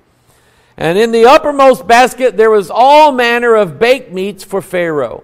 [0.82, 5.24] And in the uppermost basket there was all manner of baked meats for Pharaoh.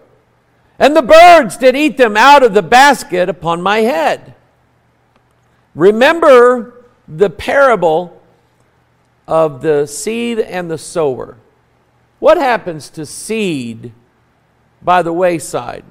[0.78, 4.36] And the birds did eat them out of the basket upon my head.
[5.74, 8.22] Remember the parable
[9.28, 11.38] of the seed and the sower.
[12.20, 13.94] What happens to seed
[14.84, 15.86] by the wayside?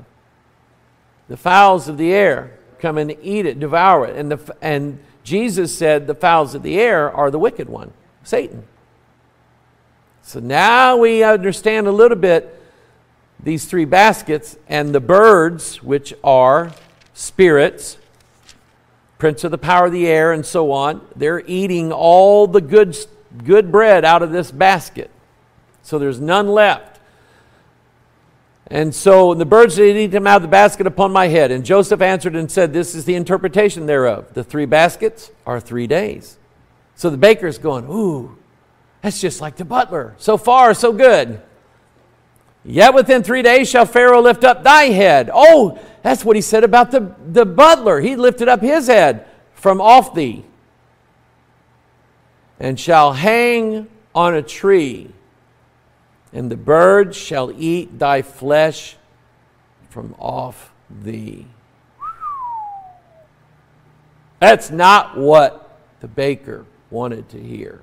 [1.27, 4.17] The fowls of the air come and eat it, devour it.
[4.17, 8.63] And, the, and Jesus said the fowls of the air are the wicked one, Satan.
[10.27, 12.61] So now we understand a little bit
[13.41, 16.73] these three baskets and the birds, which are
[17.15, 17.97] spirits,
[19.19, 21.07] prince of the power of the air, and so on.
[21.15, 22.97] They're eating all the good,
[23.45, 25.13] good bread out of this basket.
[25.83, 26.99] So there's none left.
[28.67, 31.53] And so the birds did eat them out of the basket upon my head.
[31.53, 34.35] And Joseph answered and said, This is the interpretation thereof.
[34.35, 36.37] The three baskets are three days.
[36.97, 38.37] So the baker's going, Ooh,
[39.07, 40.17] that's just like the butler.
[40.19, 41.41] So far, so good.
[42.65, 45.31] Yet within three days shall Pharaoh lift up thy head.
[45.33, 48.01] Oh, that's what he said about the, the butler.
[48.01, 50.45] He lifted up his head from off thee
[52.59, 55.13] and shall hang on a tree
[56.33, 58.97] and the birds shall eat thy flesh
[59.89, 61.47] from off thee.
[64.41, 67.83] That's not what the baker wanted to hear.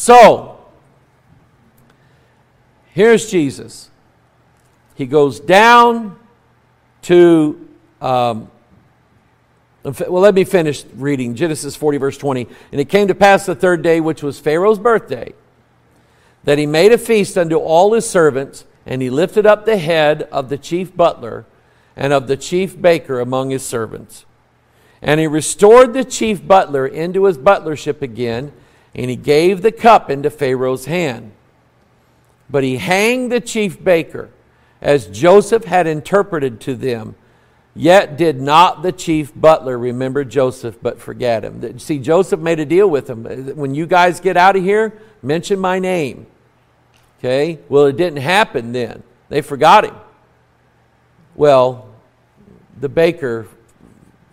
[0.00, 0.56] So,
[2.94, 3.90] here's Jesus.
[4.94, 6.18] He goes down
[7.02, 7.68] to,
[8.00, 8.50] um,
[9.84, 12.48] well, let me finish reading Genesis 40, verse 20.
[12.72, 15.34] And it came to pass the third day, which was Pharaoh's birthday
[16.44, 20.22] that he made a feast unto all his servants, and he lifted up the head
[20.32, 21.44] of the chief butler
[21.94, 24.24] and of the chief baker among his servants.
[25.02, 28.54] And he restored the chief butler into his butlership again,
[28.94, 31.32] and he gave the cup into Pharaoh's hand.
[32.48, 34.30] But he hanged the chief baker,
[34.80, 37.14] as Joseph had interpreted to them.
[37.74, 41.78] Yet did not the chief butler remember Joseph, but forget him.
[41.78, 43.24] See, Joseph made a deal with him.
[43.56, 46.26] When you guys get out of here, mention my name.
[47.18, 47.60] Okay?
[47.68, 49.04] Well, it didn't happen then.
[49.28, 49.94] They forgot him.
[51.36, 51.88] Well,
[52.80, 53.46] the baker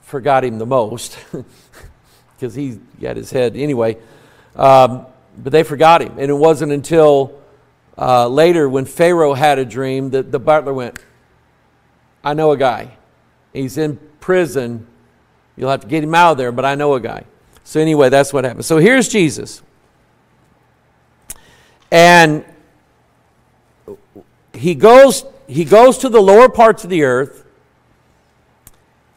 [0.01, 1.19] forgot him the most
[2.35, 3.97] because he got his head anyway.
[4.57, 5.05] Um,
[5.37, 6.13] but they forgot him.
[6.17, 7.39] And it wasn't until
[7.97, 11.03] uh, later when Pharaoh had a dream that the butler went,
[12.23, 12.97] I know a guy.
[13.53, 14.87] He's in prison.
[15.55, 17.23] You'll have to get him out of there, but I know a guy.
[17.63, 18.65] So, anyway, that's what happened.
[18.65, 19.61] So, here's Jesus.
[21.91, 22.43] And
[24.53, 27.45] he goes, he goes to the lower parts of the earth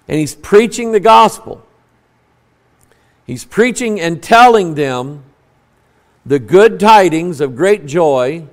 [0.07, 1.65] and he's preaching the gospel.
[3.27, 5.25] He's preaching and telling them
[6.25, 8.47] the good tidings of great joy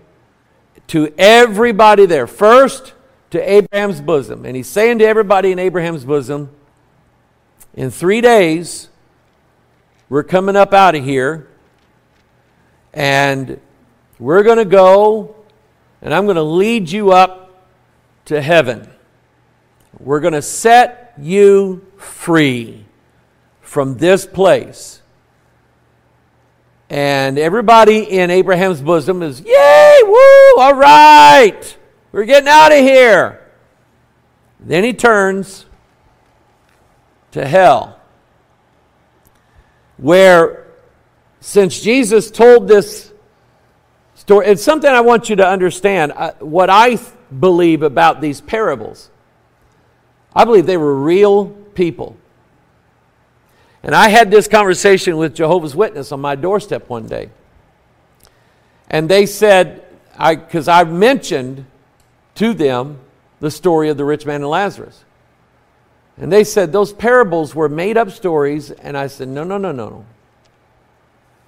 [0.88, 2.28] to everybody there.
[2.28, 2.94] First,
[3.32, 4.46] to Abraham's bosom.
[4.46, 6.50] And he's saying to everybody in Abraham's bosom,
[7.74, 8.90] in three days,
[10.10, 11.48] we're coming up out of here,
[12.94, 13.60] and
[14.18, 15.36] we're going to go
[16.02, 17.66] and I'm going to lead you up
[18.26, 18.90] to heaven.
[20.00, 22.86] We're going to set you free
[23.62, 25.02] from this place.
[26.90, 31.78] And everybody in Abraham's bosom is, Yay, woo, all right,
[32.12, 33.46] we're getting out of here.
[34.60, 35.66] Then he turns
[37.32, 38.00] to hell,
[39.98, 40.68] where
[41.42, 43.12] since Jesus told this
[44.28, 44.48] story.
[44.48, 46.12] It's something I want you to understand.
[46.16, 47.00] Uh, what I
[47.40, 49.10] believe about these parables,
[50.36, 52.18] I believe they were real people.
[53.84, 57.30] And I had this conversation with Jehovah's Witness on my doorstep one day.
[58.90, 59.86] And they said,
[60.18, 61.66] I, because I, I mentioned
[62.36, 63.00] to them
[63.40, 65.04] the story of the rich man and Lazarus.
[66.18, 68.72] And they said those parables were made up stories.
[68.72, 70.06] And I said, no, no, no, no, no.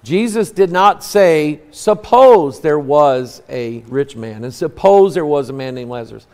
[0.02, 5.52] Jesus did not say, suppose there was a rich man, and suppose there was a
[5.52, 6.26] man named Lazarus.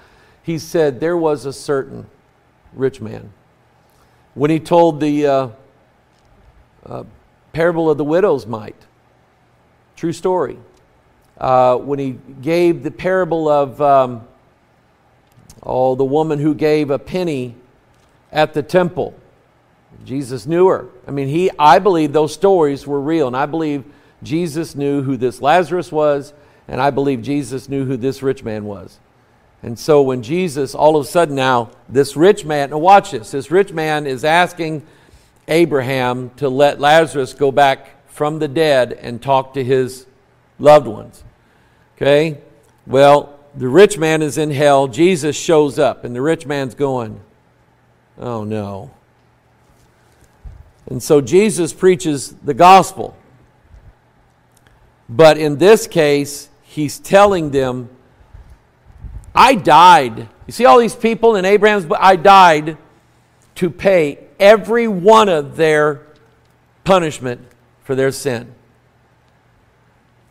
[0.43, 2.07] He said there was a certain
[2.75, 3.33] rich man.
[4.35, 5.49] When he told the uh,
[6.87, 7.05] uh,
[7.53, 8.87] parable of the widow's mite,
[9.96, 10.59] true story.
[11.38, 14.27] Uh, when he gave the parable of, um,
[15.62, 17.55] oh, the woman who gave a penny
[18.33, 19.14] at the temple
[20.05, 20.88] Jesus knew her.
[21.07, 23.85] I mean, he, I believe those stories were real, and I believe
[24.22, 26.33] Jesus knew who this Lazarus was,
[26.68, 28.99] and I believe Jesus knew who this rich man was.
[29.62, 33.31] And so when Jesus, all of a sudden now, this rich man, now watch this,
[33.31, 34.87] this rich man is asking
[35.49, 40.07] Abraham to let Lazarus go back from the dead and talk to his
[40.59, 41.23] loved ones.
[41.97, 42.38] Okay?
[42.87, 44.88] Well, the rich man is in hell.
[44.88, 47.21] Jesus shows up, and the rich man's going,
[48.19, 48.90] Oh no.
[50.88, 53.17] And so Jesus preaches the gospel.
[55.09, 57.90] But in this case, he's telling them,
[59.35, 60.29] I died.
[60.47, 62.79] You see all these people in Abraham's, I died
[63.57, 66.03] to pay every one of their
[66.85, 67.41] punishment
[67.85, 68.55] for their sin.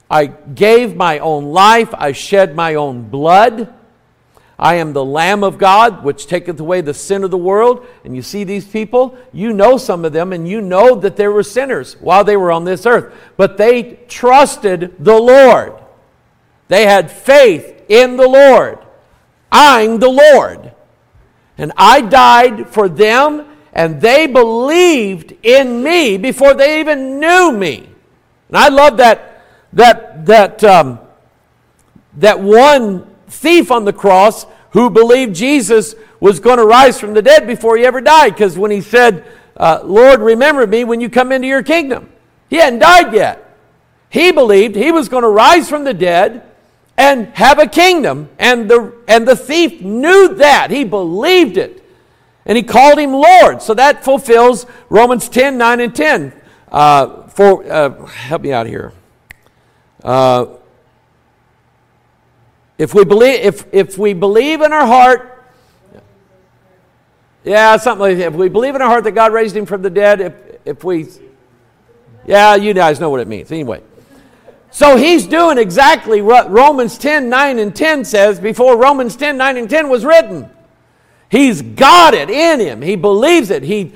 [0.10, 3.74] I gave my own life, I shed my own blood,
[4.58, 7.86] I am the Lamb of God, which taketh away the sin of the world.
[8.06, 11.28] And you see these people, you know some of them, and you know that they
[11.28, 13.14] were sinners while they were on this earth.
[13.36, 15.74] But they trusted the Lord.
[16.70, 18.80] They had faith in the Lord.
[19.52, 20.72] I'm the Lord.
[21.58, 23.46] And I died for them,
[23.76, 27.90] and they believed in me before they even knew me.
[28.48, 31.00] And I love that, that, that, um,
[32.18, 37.22] that one thief on the cross who believed Jesus was going to rise from the
[37.22, 38.34] dead before he ever died.
[38.34, 39.26] Because when he said,
[39.58, 42.10] uh, Lord, remember me when you come into your kingdom,
[42.50, 43.58] he hadn't died yet.
[44.10, 46.44] He believed he was going to rise from the dead
[46.98, 48.30] and have a kingdom.
[48.40, 50.72] And the, and the thief knew that.
[50.72, 51.85] He believed it.
[52.46, 53.62] And he called him Lord.
[53.62, 56.34] So that fulfills Romans 10 9 and 10.
[56.72, 58.94] Uh, for, uh, help me out here.
[60.04, 60.48] Uh,
[62.78, 65.32] if we believe, if, if we believe in our heart,
[67.44, 68.28] yeah, something like that.
[68.28, 70.34] If we believe in our heart that God raised him from the dead, if,
[70.66, 71.08] if we,
[72.26, 73.52] yeah, you guys know what it means.
[73.52, 73.82] Anyway.
[74.72, 79.58] So he's doing exactly what Romans 10 9 and 10 says before Romans 10 9
[79.58, 80.50] and 10 was written.
[81.36, 82.82] He's got it in him.
[82.82, 83.62] He believes it.
[83.64, 83.92] He,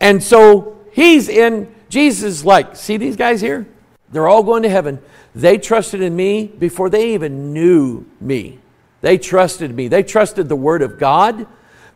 [0.00, 3.66] and so he's in Jesus, like, see these guys here?
[4.12, 5.00] They're all going to heaven.
[5.34, 8.60] They trusted in me before they even knew me.
[9.00, 9.88] They trusted me.
[9.88, 11.48] They trusted the Word of God.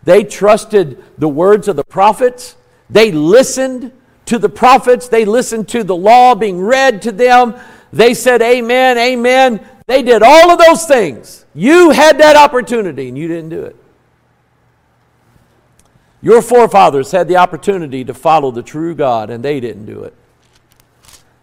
[0.03, 2.57] They trusted the words of the prophets.
[2.89, 3.93] They listened
[4.27, 5.07] to the prophets.
[5.07, 7.55] They listened to the law being read to them.
[7.93, 9.65] They said, Amen, Amen.
[9.87, 11.47] They did all of those things.
[11.55, 13.77] You had that opportunity and you didn't do it.
[16.23, 20.15] Your forefathers had the opportunity to follow the true God and they didn't do it.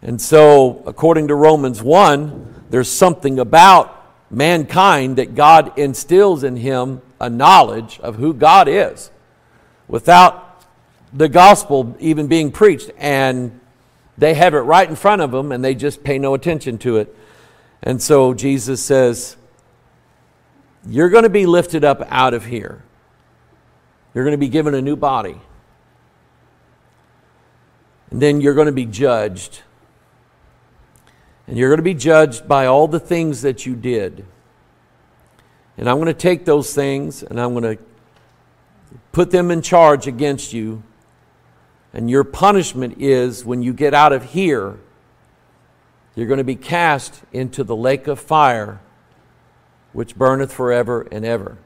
[0.01, 3.93] And so, according to Romans 1, there's something about
[4.29, 9.09] mankind that God instills in him a knowledge of who God is
[9.87, 10.63] without
[11.13, 12.91] the gospel even being preached.
[12.97, 13.59] And
[14.17, 16.97] they have it right in front of them and they just pay no attention to
[16.97, 17.15] it.
[17.81, 19.37] And so Jesus says,
[20.87, 22.83] You're going to be lifted up out of here.
[24.17, 25.39] You're going to be given a new body.
[28.09, 29.61] And then you're going to be judged.
[31.45, 34.25] And you're going to be judged by all the things that you did.
[35.77, 37.83] And I'm going to take those things and I'm going to
[39.11, 40.81] put them in charge against you.
[41.93, 44.79] And your punishment is when you get out of here,
[46.15, 48.81] you're going to be cast into the lake of fire,
[49.93, 51.59] which burneth forever and ever.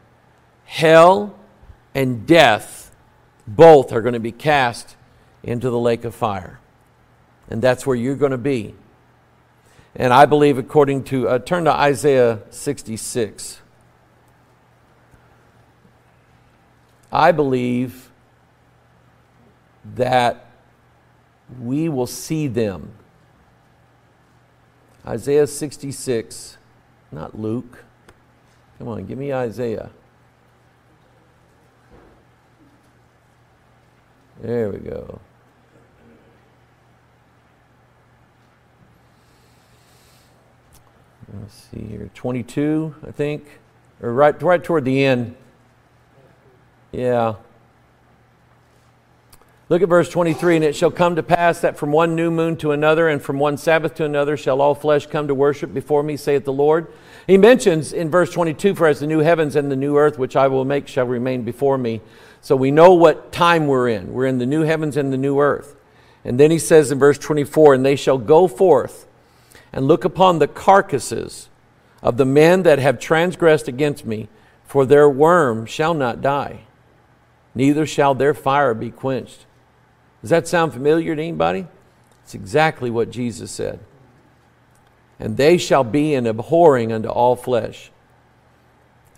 [0.65, 1.37] Hell
[1.93, 2.93] and death
[3.47, 4.95] both are going to be cast
[5.43, 6.59] into the lake of fire.
[7.49, 8.75] And that's where you're going to be.
[9.95, 13.61] And I believe, according to, uh, turn to Isaiah 66.
[17.11, 18.09] I believe
[19.95, 20.45] that
[21.59, 22.93] we will see them.
[25.05, 26.57] Isaiah 66,
[27.11, 27.83] not Luke.
[28.77, 29.89] Come on, give me Isaiah.
[34.41, 35.19] There we go.
[41.39, 42.09] Let's see here.
[42.13, 43.45] 22, I think.
[44.01, 45.35] Or right, right toward the end.
[46.91, 47.35] Yeah.
[49.69, 52.57] Look at verse 23 And it shall come to pass that from one new moon
[52.57, 56.03] to another, and from one Sabbath to another, shall all flesh come to worship before
[56.03, 56.87] me, saith the Lord.
[57.27, 60.35] He mentions in verse 22 For as the new heavens and the new earth which
[60.35, 62.01] I will make shall remain before me.
[62.41, 64.11] So we know what time we're in.
[64.13, 65.75] We're in the new heavens and the new earth.
[66.25, 69.07] And then he says in verse 24 And they shall go forth
[69.71, 71.49] and look upon the carcasses
[72.01, 74.27] of the men that have transgressed against me,
[74.65, 76.61] for their worm shall not die,
[77.53, 79.45] neither shall their fire be quenched.
[80.21, 81.67] Does that sound familiar to anybody?
[82.23, 83.79] It's exactly what Jesus said.
[85.19, 87.91] And they shall be an abhorring unto all flesh.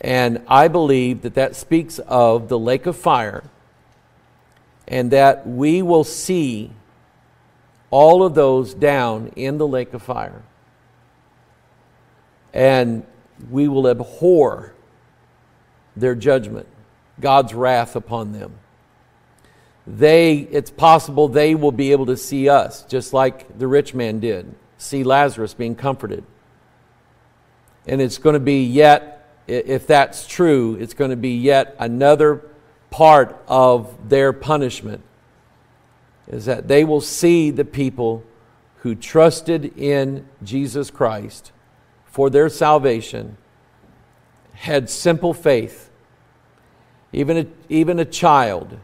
[0.04, 3.43] And I believe that that speaks of the lake of fire
[4.88, 6.72] and that we will see
[7.89, 10.43] all of those down in the lake of fire.
[12.54, 13.06] And
[13.49, 14.74] we will abhor
[15.95, 16.68] their judgment,
[17.20, 18.56] God's wrath upon them.
[19.86, 24.20] They, it's possible they will be able to see us, just like the rich man
[24.20, 26.24] did, see Lazarus being comforted.
[27.86, 32.41] And it's going to be yet, if that's true, it's going to be yet another
[32.89, 35.02] part of their punishment
[36.28, 38.24] is that they will see the people
[38.78, 41.52] who trusted in Jesus Christ
[42.06, 43.38] for their salvation
[44.54, 45.89] had simple faith,
[47.12, 48.78] even a, even a child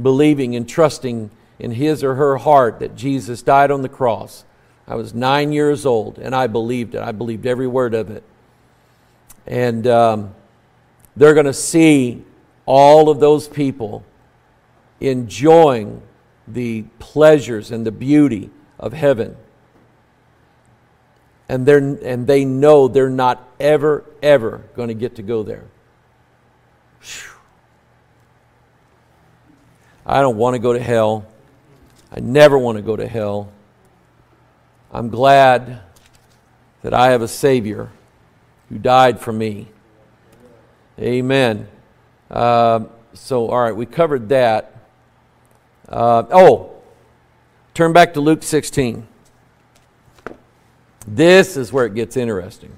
[0.00, 4.44] believing and trusting in his or her heart that Jesus died on the cross.
[4.86, 7.00] I was nine years old and I believed it.
[7.00, 8.24] I believed every word of it.
[9.46, 10.34] And um,
[11.16, 12.24] they're going to see
[12.66, 14.04] all of those people
[15.00, 16.02] enjoying
[16.46, 19.36] the pleasures and the beauty of heaven.
[21.48, 25.64] And, they're, and they know they're not ever, ever going to get to go there.
[30.06, 31.26] I don't want to go to hell.
[32.12, 33.50] I never want to go to hell.
[34.92, 35.80] I'm glad
[36.82, 37.90] that I have a Savior
[38.70, 39.68] who died for me.
[40.98, 41.68] Amen.
[42.30, 44.74] Uh, so, all right, we covered that.
[45.88, 46.70] Uh, oh,
[47.74, 49.06] turn back to Luke 16.
[51.06, 52.72] This is where it gets interesting.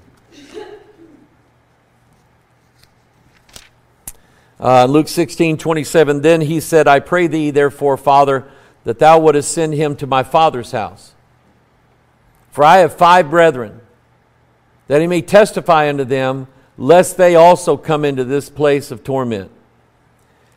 [4.59, 6.21] Uh, Luke 16, 27.
[6.21, 8.49] Then he said, I pray thee, therefore, Father,
[8.85, 11.13] that thou wouldest send him to my father's house.
[12.51, 13.81] For I have five brethren,
[14.93, 16.45] that he may testify unto them,
[16.77, 19.49] lest they also come into this place of torment.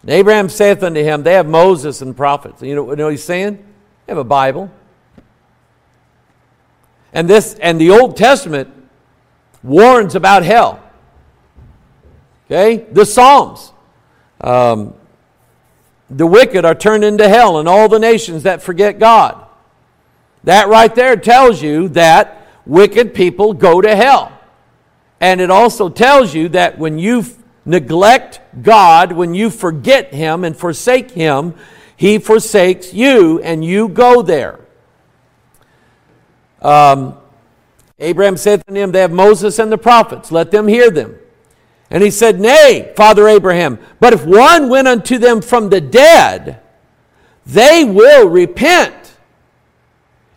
[0.03, 2.61] And Abraham saith unto him, They have Moses and prophets.
[2.61, 3.57] You know, you know what he's saying?
[4.05, 4.70] They have a Bible.
[7.14, 8.68] And this and the Old Testament
[9.62, 10.82] warns about hell.
[12.45, 12.84] Okay?
[12.93, 13.72] The Psalms.
[14.43, 14.93] Um,
[16.11, 19.47] the wicked are turned into hell, and all the nations that forget God.
[20.45, 22.36] That right there tells you that
[22.67, 24.33] wicked people go to hell.
[25.21, 27.25] And it also tells you that when you
[27.64, 31.55] neglect God, when you forget Him and forsake Him,
[31.97, 34.61] He forsakes you and you go there.
[36.61, 37.17] Um,
[37.99, 41.19] Abraham said to him, They have Moses and the prophets, let them hear them.
[41.91, 46.61] And he said, Nay, Father Abraham, but if one went unto them from the dead,
[47.47, 49.17] they will repent.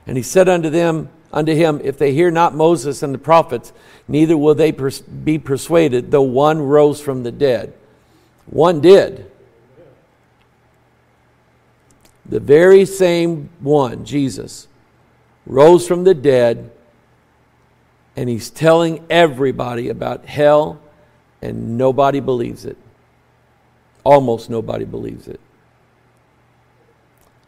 [0.06, 3.74] And he said unto them, unto him, If they hear not Moses and the prophets,
[4.08, 7.74] neither will they pers- be persuaded, though one rose from the dead.
[8.46, 9.30] One did.
[12.26, 14.68] The very same one, Jesus,
[15.46, 16.72] rose from the dead,
[18.16, 20.80] and he's telling everybody about hell
[21.42, 22.78] and nobody believes it.
[24.04, 25.40] Almost nobody believes it.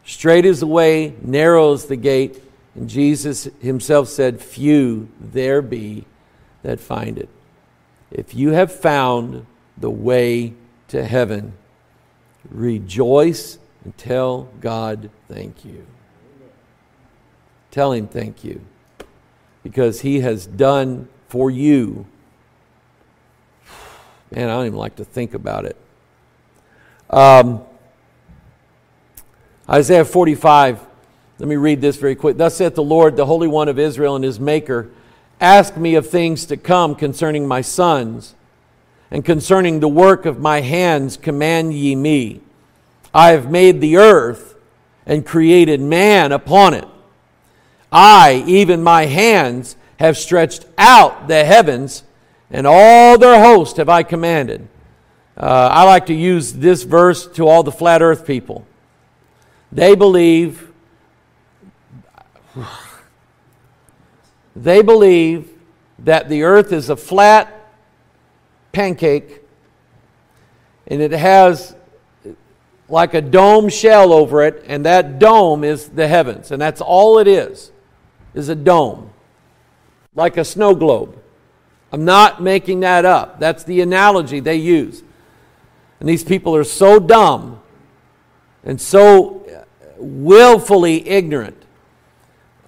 [0.04, 2.42] Straight is the way, narrow is the gate,
[2.74, 6.06] and Jesus himself said, Few there be
[6.62, 7.28] that find it.
[8.10, 9.46] If you have found
[9.76, 10.54] the way
[10.88, 11.54] to heaven,
[12.50, 15.86] rejoice and tell God thank you.
[17.70, 18.60] Tell him thank you
[19.62, 22.06] because he has done for you
[24.34, 25.76] Man, I don't even like to think about it.
[27.10, 27.62] Um,
[29.68, 30.80] Isaiah 45.
[31.42, 32.36] Let me read this very quick.
[32.36, 34.90] Thus saith the Lord, the Holy One of Israel and his Maker
[35.40, 38.36] Ask me of things to come concerning my sons,
[39.10, 42.42] and concerning the work of my hands, command ye me.
[43.12, 44.54] I have made the earth
[45.04, 46.86] and created man upon it.
[47.90, 52.04] I, even my hands, have stretched out the heavens
[52.52, 54.68] and all their host have I commanded.
[55.36, 58.64] Uh, I like to use this verse to all the flat earth people.
[59.72, 60.68] They believe,
[64.56, 65.50] they believe
[65.98, 67.70] that the earth is a flat
[68.72, 69.42] pancake
[70.86, 71.74] and it has
[72.92, 77.18] like a dome shell over it, and that dome is the heavens, and that's all
[77.18, 77.72] it is,
[78.34, 79.10] is a dome,
[80.14, 81.18] like a snow globe.
[81.90, 83.40] I'm not making that up.
[83.40, 85.02] That's the analogy they use.
[86.00, 87.62] And these people are so dumb
[88.62, 91.61] and so willfully ignorant.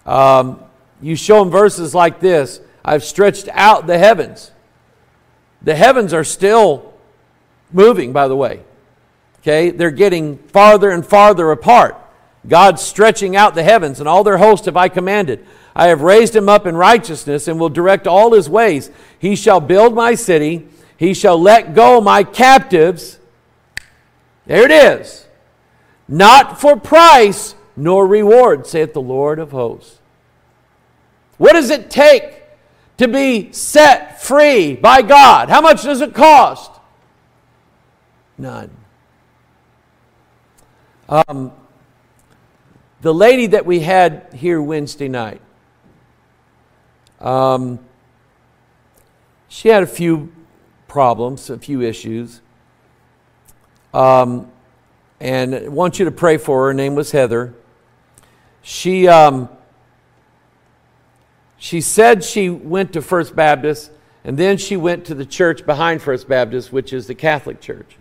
[0.07, 0.61] Um,
[1.01, 4.53] you show them verses like this I've stretched out the heavens.
[5.63, 6.93] The heavens are still
[7.73, 8.63] moving, by the way.
[9.41, 9.71] Okay?
[9.71, 11.97] They're getting farther and farther apart.
[12.47, 15.47] God's stretching out the heavens, and all their host have I commanded.
[15.75, 18.91] I have raised him up in righteousness and will direct all his ways.
[19.19, 20.69] He shall build my city.
[20.97, 23.19] He shall let go my captives.
[24.47, 25.27] There it is.
[26.07, 30.01] Not for price nor reward, saith the Lord of hosts.
[31.39, 32.43] What does it take
[32.99, 35.49] to be set free by God?
[35.49, 36.71] How much does it cost?
[38.39, 38.71] None.
[41.09, 41.53] Um,
[43.03, 45.41] the lady that we had here Wednesday night,
[47.21, 47.79] um,
[49.49, 50.33] she had a few
[50.89, 52.41] problems, a few issues.
[53.93, 54.51] Um,
[55.21, 56.67] and I want you to pray for her.
[56.69, 57.55] Her name was Heather.
[58.67, 59.51] She, um,
[61.59, 63.91] she said she went to First Baptist,
[64.25, 67.99] and then she went to the church behind First Baptist, which is the Catholic Church.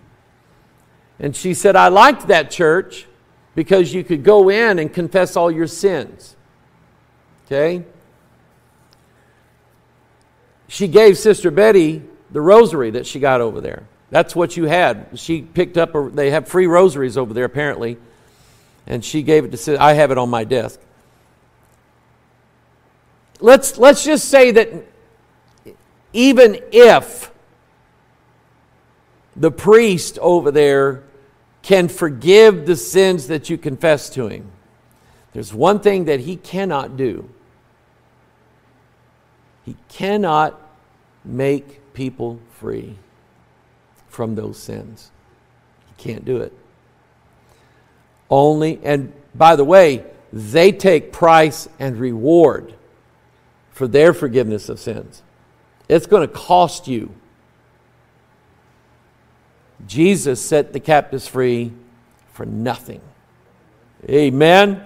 [1.19, 3.07] And she said, I liked that church
[3.55, 6.37] because you could go in and confess all your sins.
[7.45, 7.83] Okay?
[10.69, 13.83] She gave Sister Betty the rosary that she got over there.
[14.11, 15.19] That's what you had.
[15.19, 17.97] She picked up, a, they have free rosaries over there apparently,
[18.85, 20.79] and she gave it to, I have it on my desk.
[23.39, 24.69] Let's, let's just say that
[26.13, 27.31] even if
[29.35, 31.03] the priest over there
[31.61, 34.51] can forgive the sins that you confess to him,
[35.33, 37.29] there's one thing that he cannot do.
[39.65, 40.59] He cannot
[41.25, 42.97] make people free
[44.09, 45.11] from those sins.
[45.87, 46.53] He can't do it.
[48.33, 52.73] Only, and by the way, they take price and reward
[53.69, 55.21] for their forgiveness of sins.
[55.87, 57.13] It's going to cost you.
[59.85, 61.73] Jesus set the captives free
[62.31, 63.01] for nothing.
[64.09, 64.83] Amen.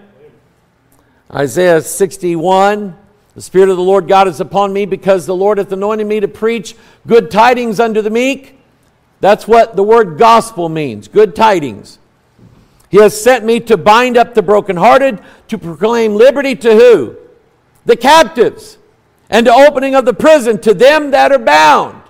[1.34, 2.98] Isaiah 61
[3.34, 6.20] The Spirit of the Lord God is upon me because the Lord hath anointed me
[6.20, 6.76] to preach
[7.08, 8.60] good tidings unto the meek.
[9.22, 12.00] That's what the word gospel means good tidings.
[12.90, 17.18] He has sent me to bind up the brokenhearted, to proclaim liberty to who?
[17.86, 18.78] The captives,
[19.30, 22.02] and to opening of the prison to them that are bound.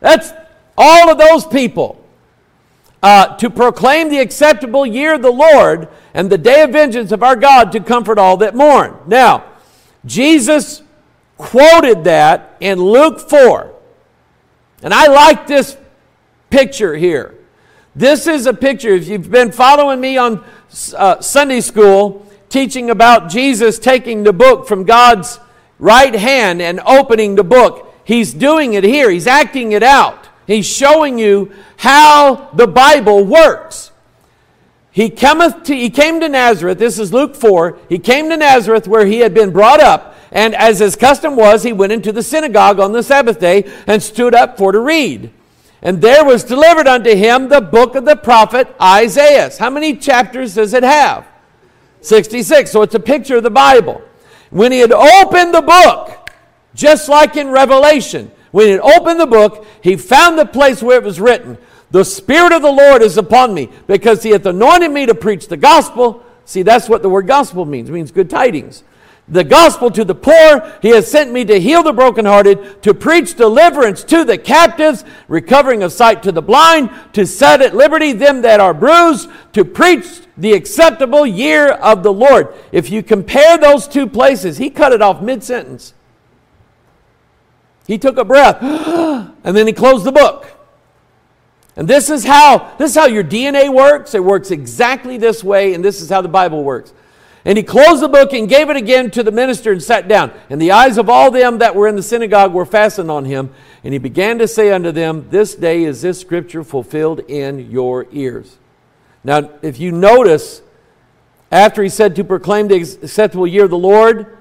[0.00, 0.32] That's
[0.76, 2.02] all of those people.
[3.02, 7.22] Uh, to proclaim the acceptable year of the Lord and the day of vengeance of
[7.22, 8.98] our God to comfort all that mourn.
[9.06, 9.44] Now,
[10.04, 10.82] Jesus
[11.36, 13.72] quoted that in Luke 4.
[14.82, 15.76] And I like this
[16.50, 17.34] picture here.
[17.96, 20.44] This is a picture, if you've been following me on
[20.94, 25.40] uh, Sunday school, teaching about Jesus taking the book from God's
[25.78, 29.08] right hand and opening the book, he's doing it here.
[29.08, 30.28] He's acting it out.
[30.46, 33.92] He's showing you how the Bible works.
[34.90, 36.78] He cometh to, he came to Nazareth.
[36.78, 37.78] This is Luke 4.
[37.88, 40.14] He came to Nazareth where he had been brought up.
[40.30, 44.02] And as his custom was, he went into the synagogue on the Sabbath day and
[44.02, 45.32] stood up for to read.
[45.82, 49.50] And there was delivered unto him the book of the prophet Isaiah.
[49.58, 51.26] How many chapters does it have?
[52.00, 52.70] 66.
[52.70, 54.02] So it's a picture of the Bible.
[54.50, 56.30] When he had opened the book,
[56.74, 60.98] just like in Revelation, when he had opened the book, he found the place where
[60.98, 61.58] it was written,
[61.90, 65.48] The Spirit of the Lord is upon me, because he hath anointed me to preach
[65.48, 66.24] the gospel.
[66.44, 67.88] See, that's what the word gospel means.
[67.88, 68.82] It means good tidings
[69.28, 70.72] the gospel to the poor.
[70.82, 75.82] He has sent me to heal the brokenhearted, to preach deliverance to the captives, recovering
[75.82, 80.20] of sight to the blind, to set at liberty them that are bruised, to preach
[80.36, 82.54] the acceptable year of the Lord.
[82.72, 85.94] If you compare those two places, he cut it off mid sentence.
[87.86, 90.52] He took a breath and then he closed the book.
[91.76, 94.14] And this is how this is how your DNA works.
[94.14, 96.92] It works exactly this way and this is how the Bible works.
[97.46, 100.32] And he closed the book and gave it again to the minister and sat down.
[100.50, 103.54] And the eyes of all them that were in the synagogue were fastened on him.
[103.84, 108.08] And he began to say unto them, This day is this scripture fulfilled in your
[108.10, 108.56] ears.
[109.22, 110.60] Now, if you notice,
[111.52, 114.36] after he said to proclaim the acceptable year of the Lord,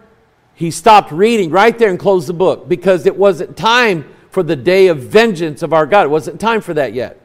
[0.55, 4.55] he stopped reading right there and closed the book because it wasn't time for the
[4.55, 6.05] day of vengeance of our God.
[6.05, 7.21] It wasn't time for that yet.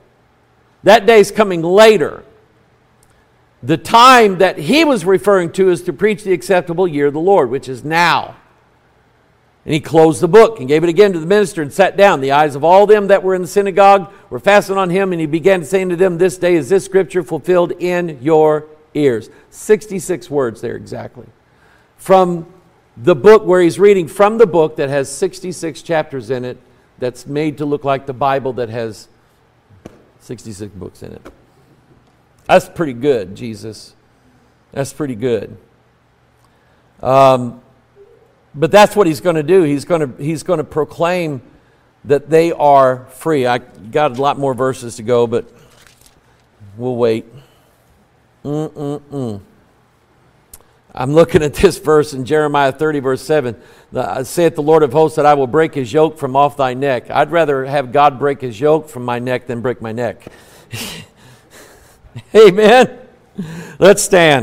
[0.83, 2.23] That day is coming later.
[3.63, 7.21] The time that he was referring to is to preach the acceptable year of the
[7.21, 8.37] Lord, which is now.
[9.67, 12.23] And he closed the book and gave it again to the minister and sat down.
[12.23, 15.21] The eyes of all them that were in the synagogue were fastened on him, and
[15.21, 19.29] he began saying to them, This day is this scripture fulfilled in your ears.
[19.51, 21.27] 66 words there exactly.
[21.99, 22.53] From
[22.97, 26.59] the book where he's reading from the book that has 66 chapters in it,
[26.99, 29.09] that's made to look like the Bible that has
[30.21, 31.33] 66 books in it.
[32.51, 33.95] That's pretty good, Jesus.
[34.73, 35.57] That's pretty good.
[37.01, 37.63] Um,
[38.57, 39.63] but that's what he's going to do.
[39.63, 41.43] He's going to, he's going to proclaim
[42.07, 43.47] that they are free.
[43.47, 45.49] I got a lot more verses to go, but
[46.77, 47.25] we'll wait.
[48.45, 49.41] Mm-mm-mm.
[50.93, 53.55] I'm looking at this verse in Jeremiah 30, verse 7.
[53.93, 56.75] The, saith the Lord of hosts that I will break his yoke from off thy
[56.75, 57.13] neck.
[57.13, 60.27] I'd rather have God break his yoke from my neck than break my neck.
[62.35, 62.99] Amen.
[63.79, 64.39] Let's stand.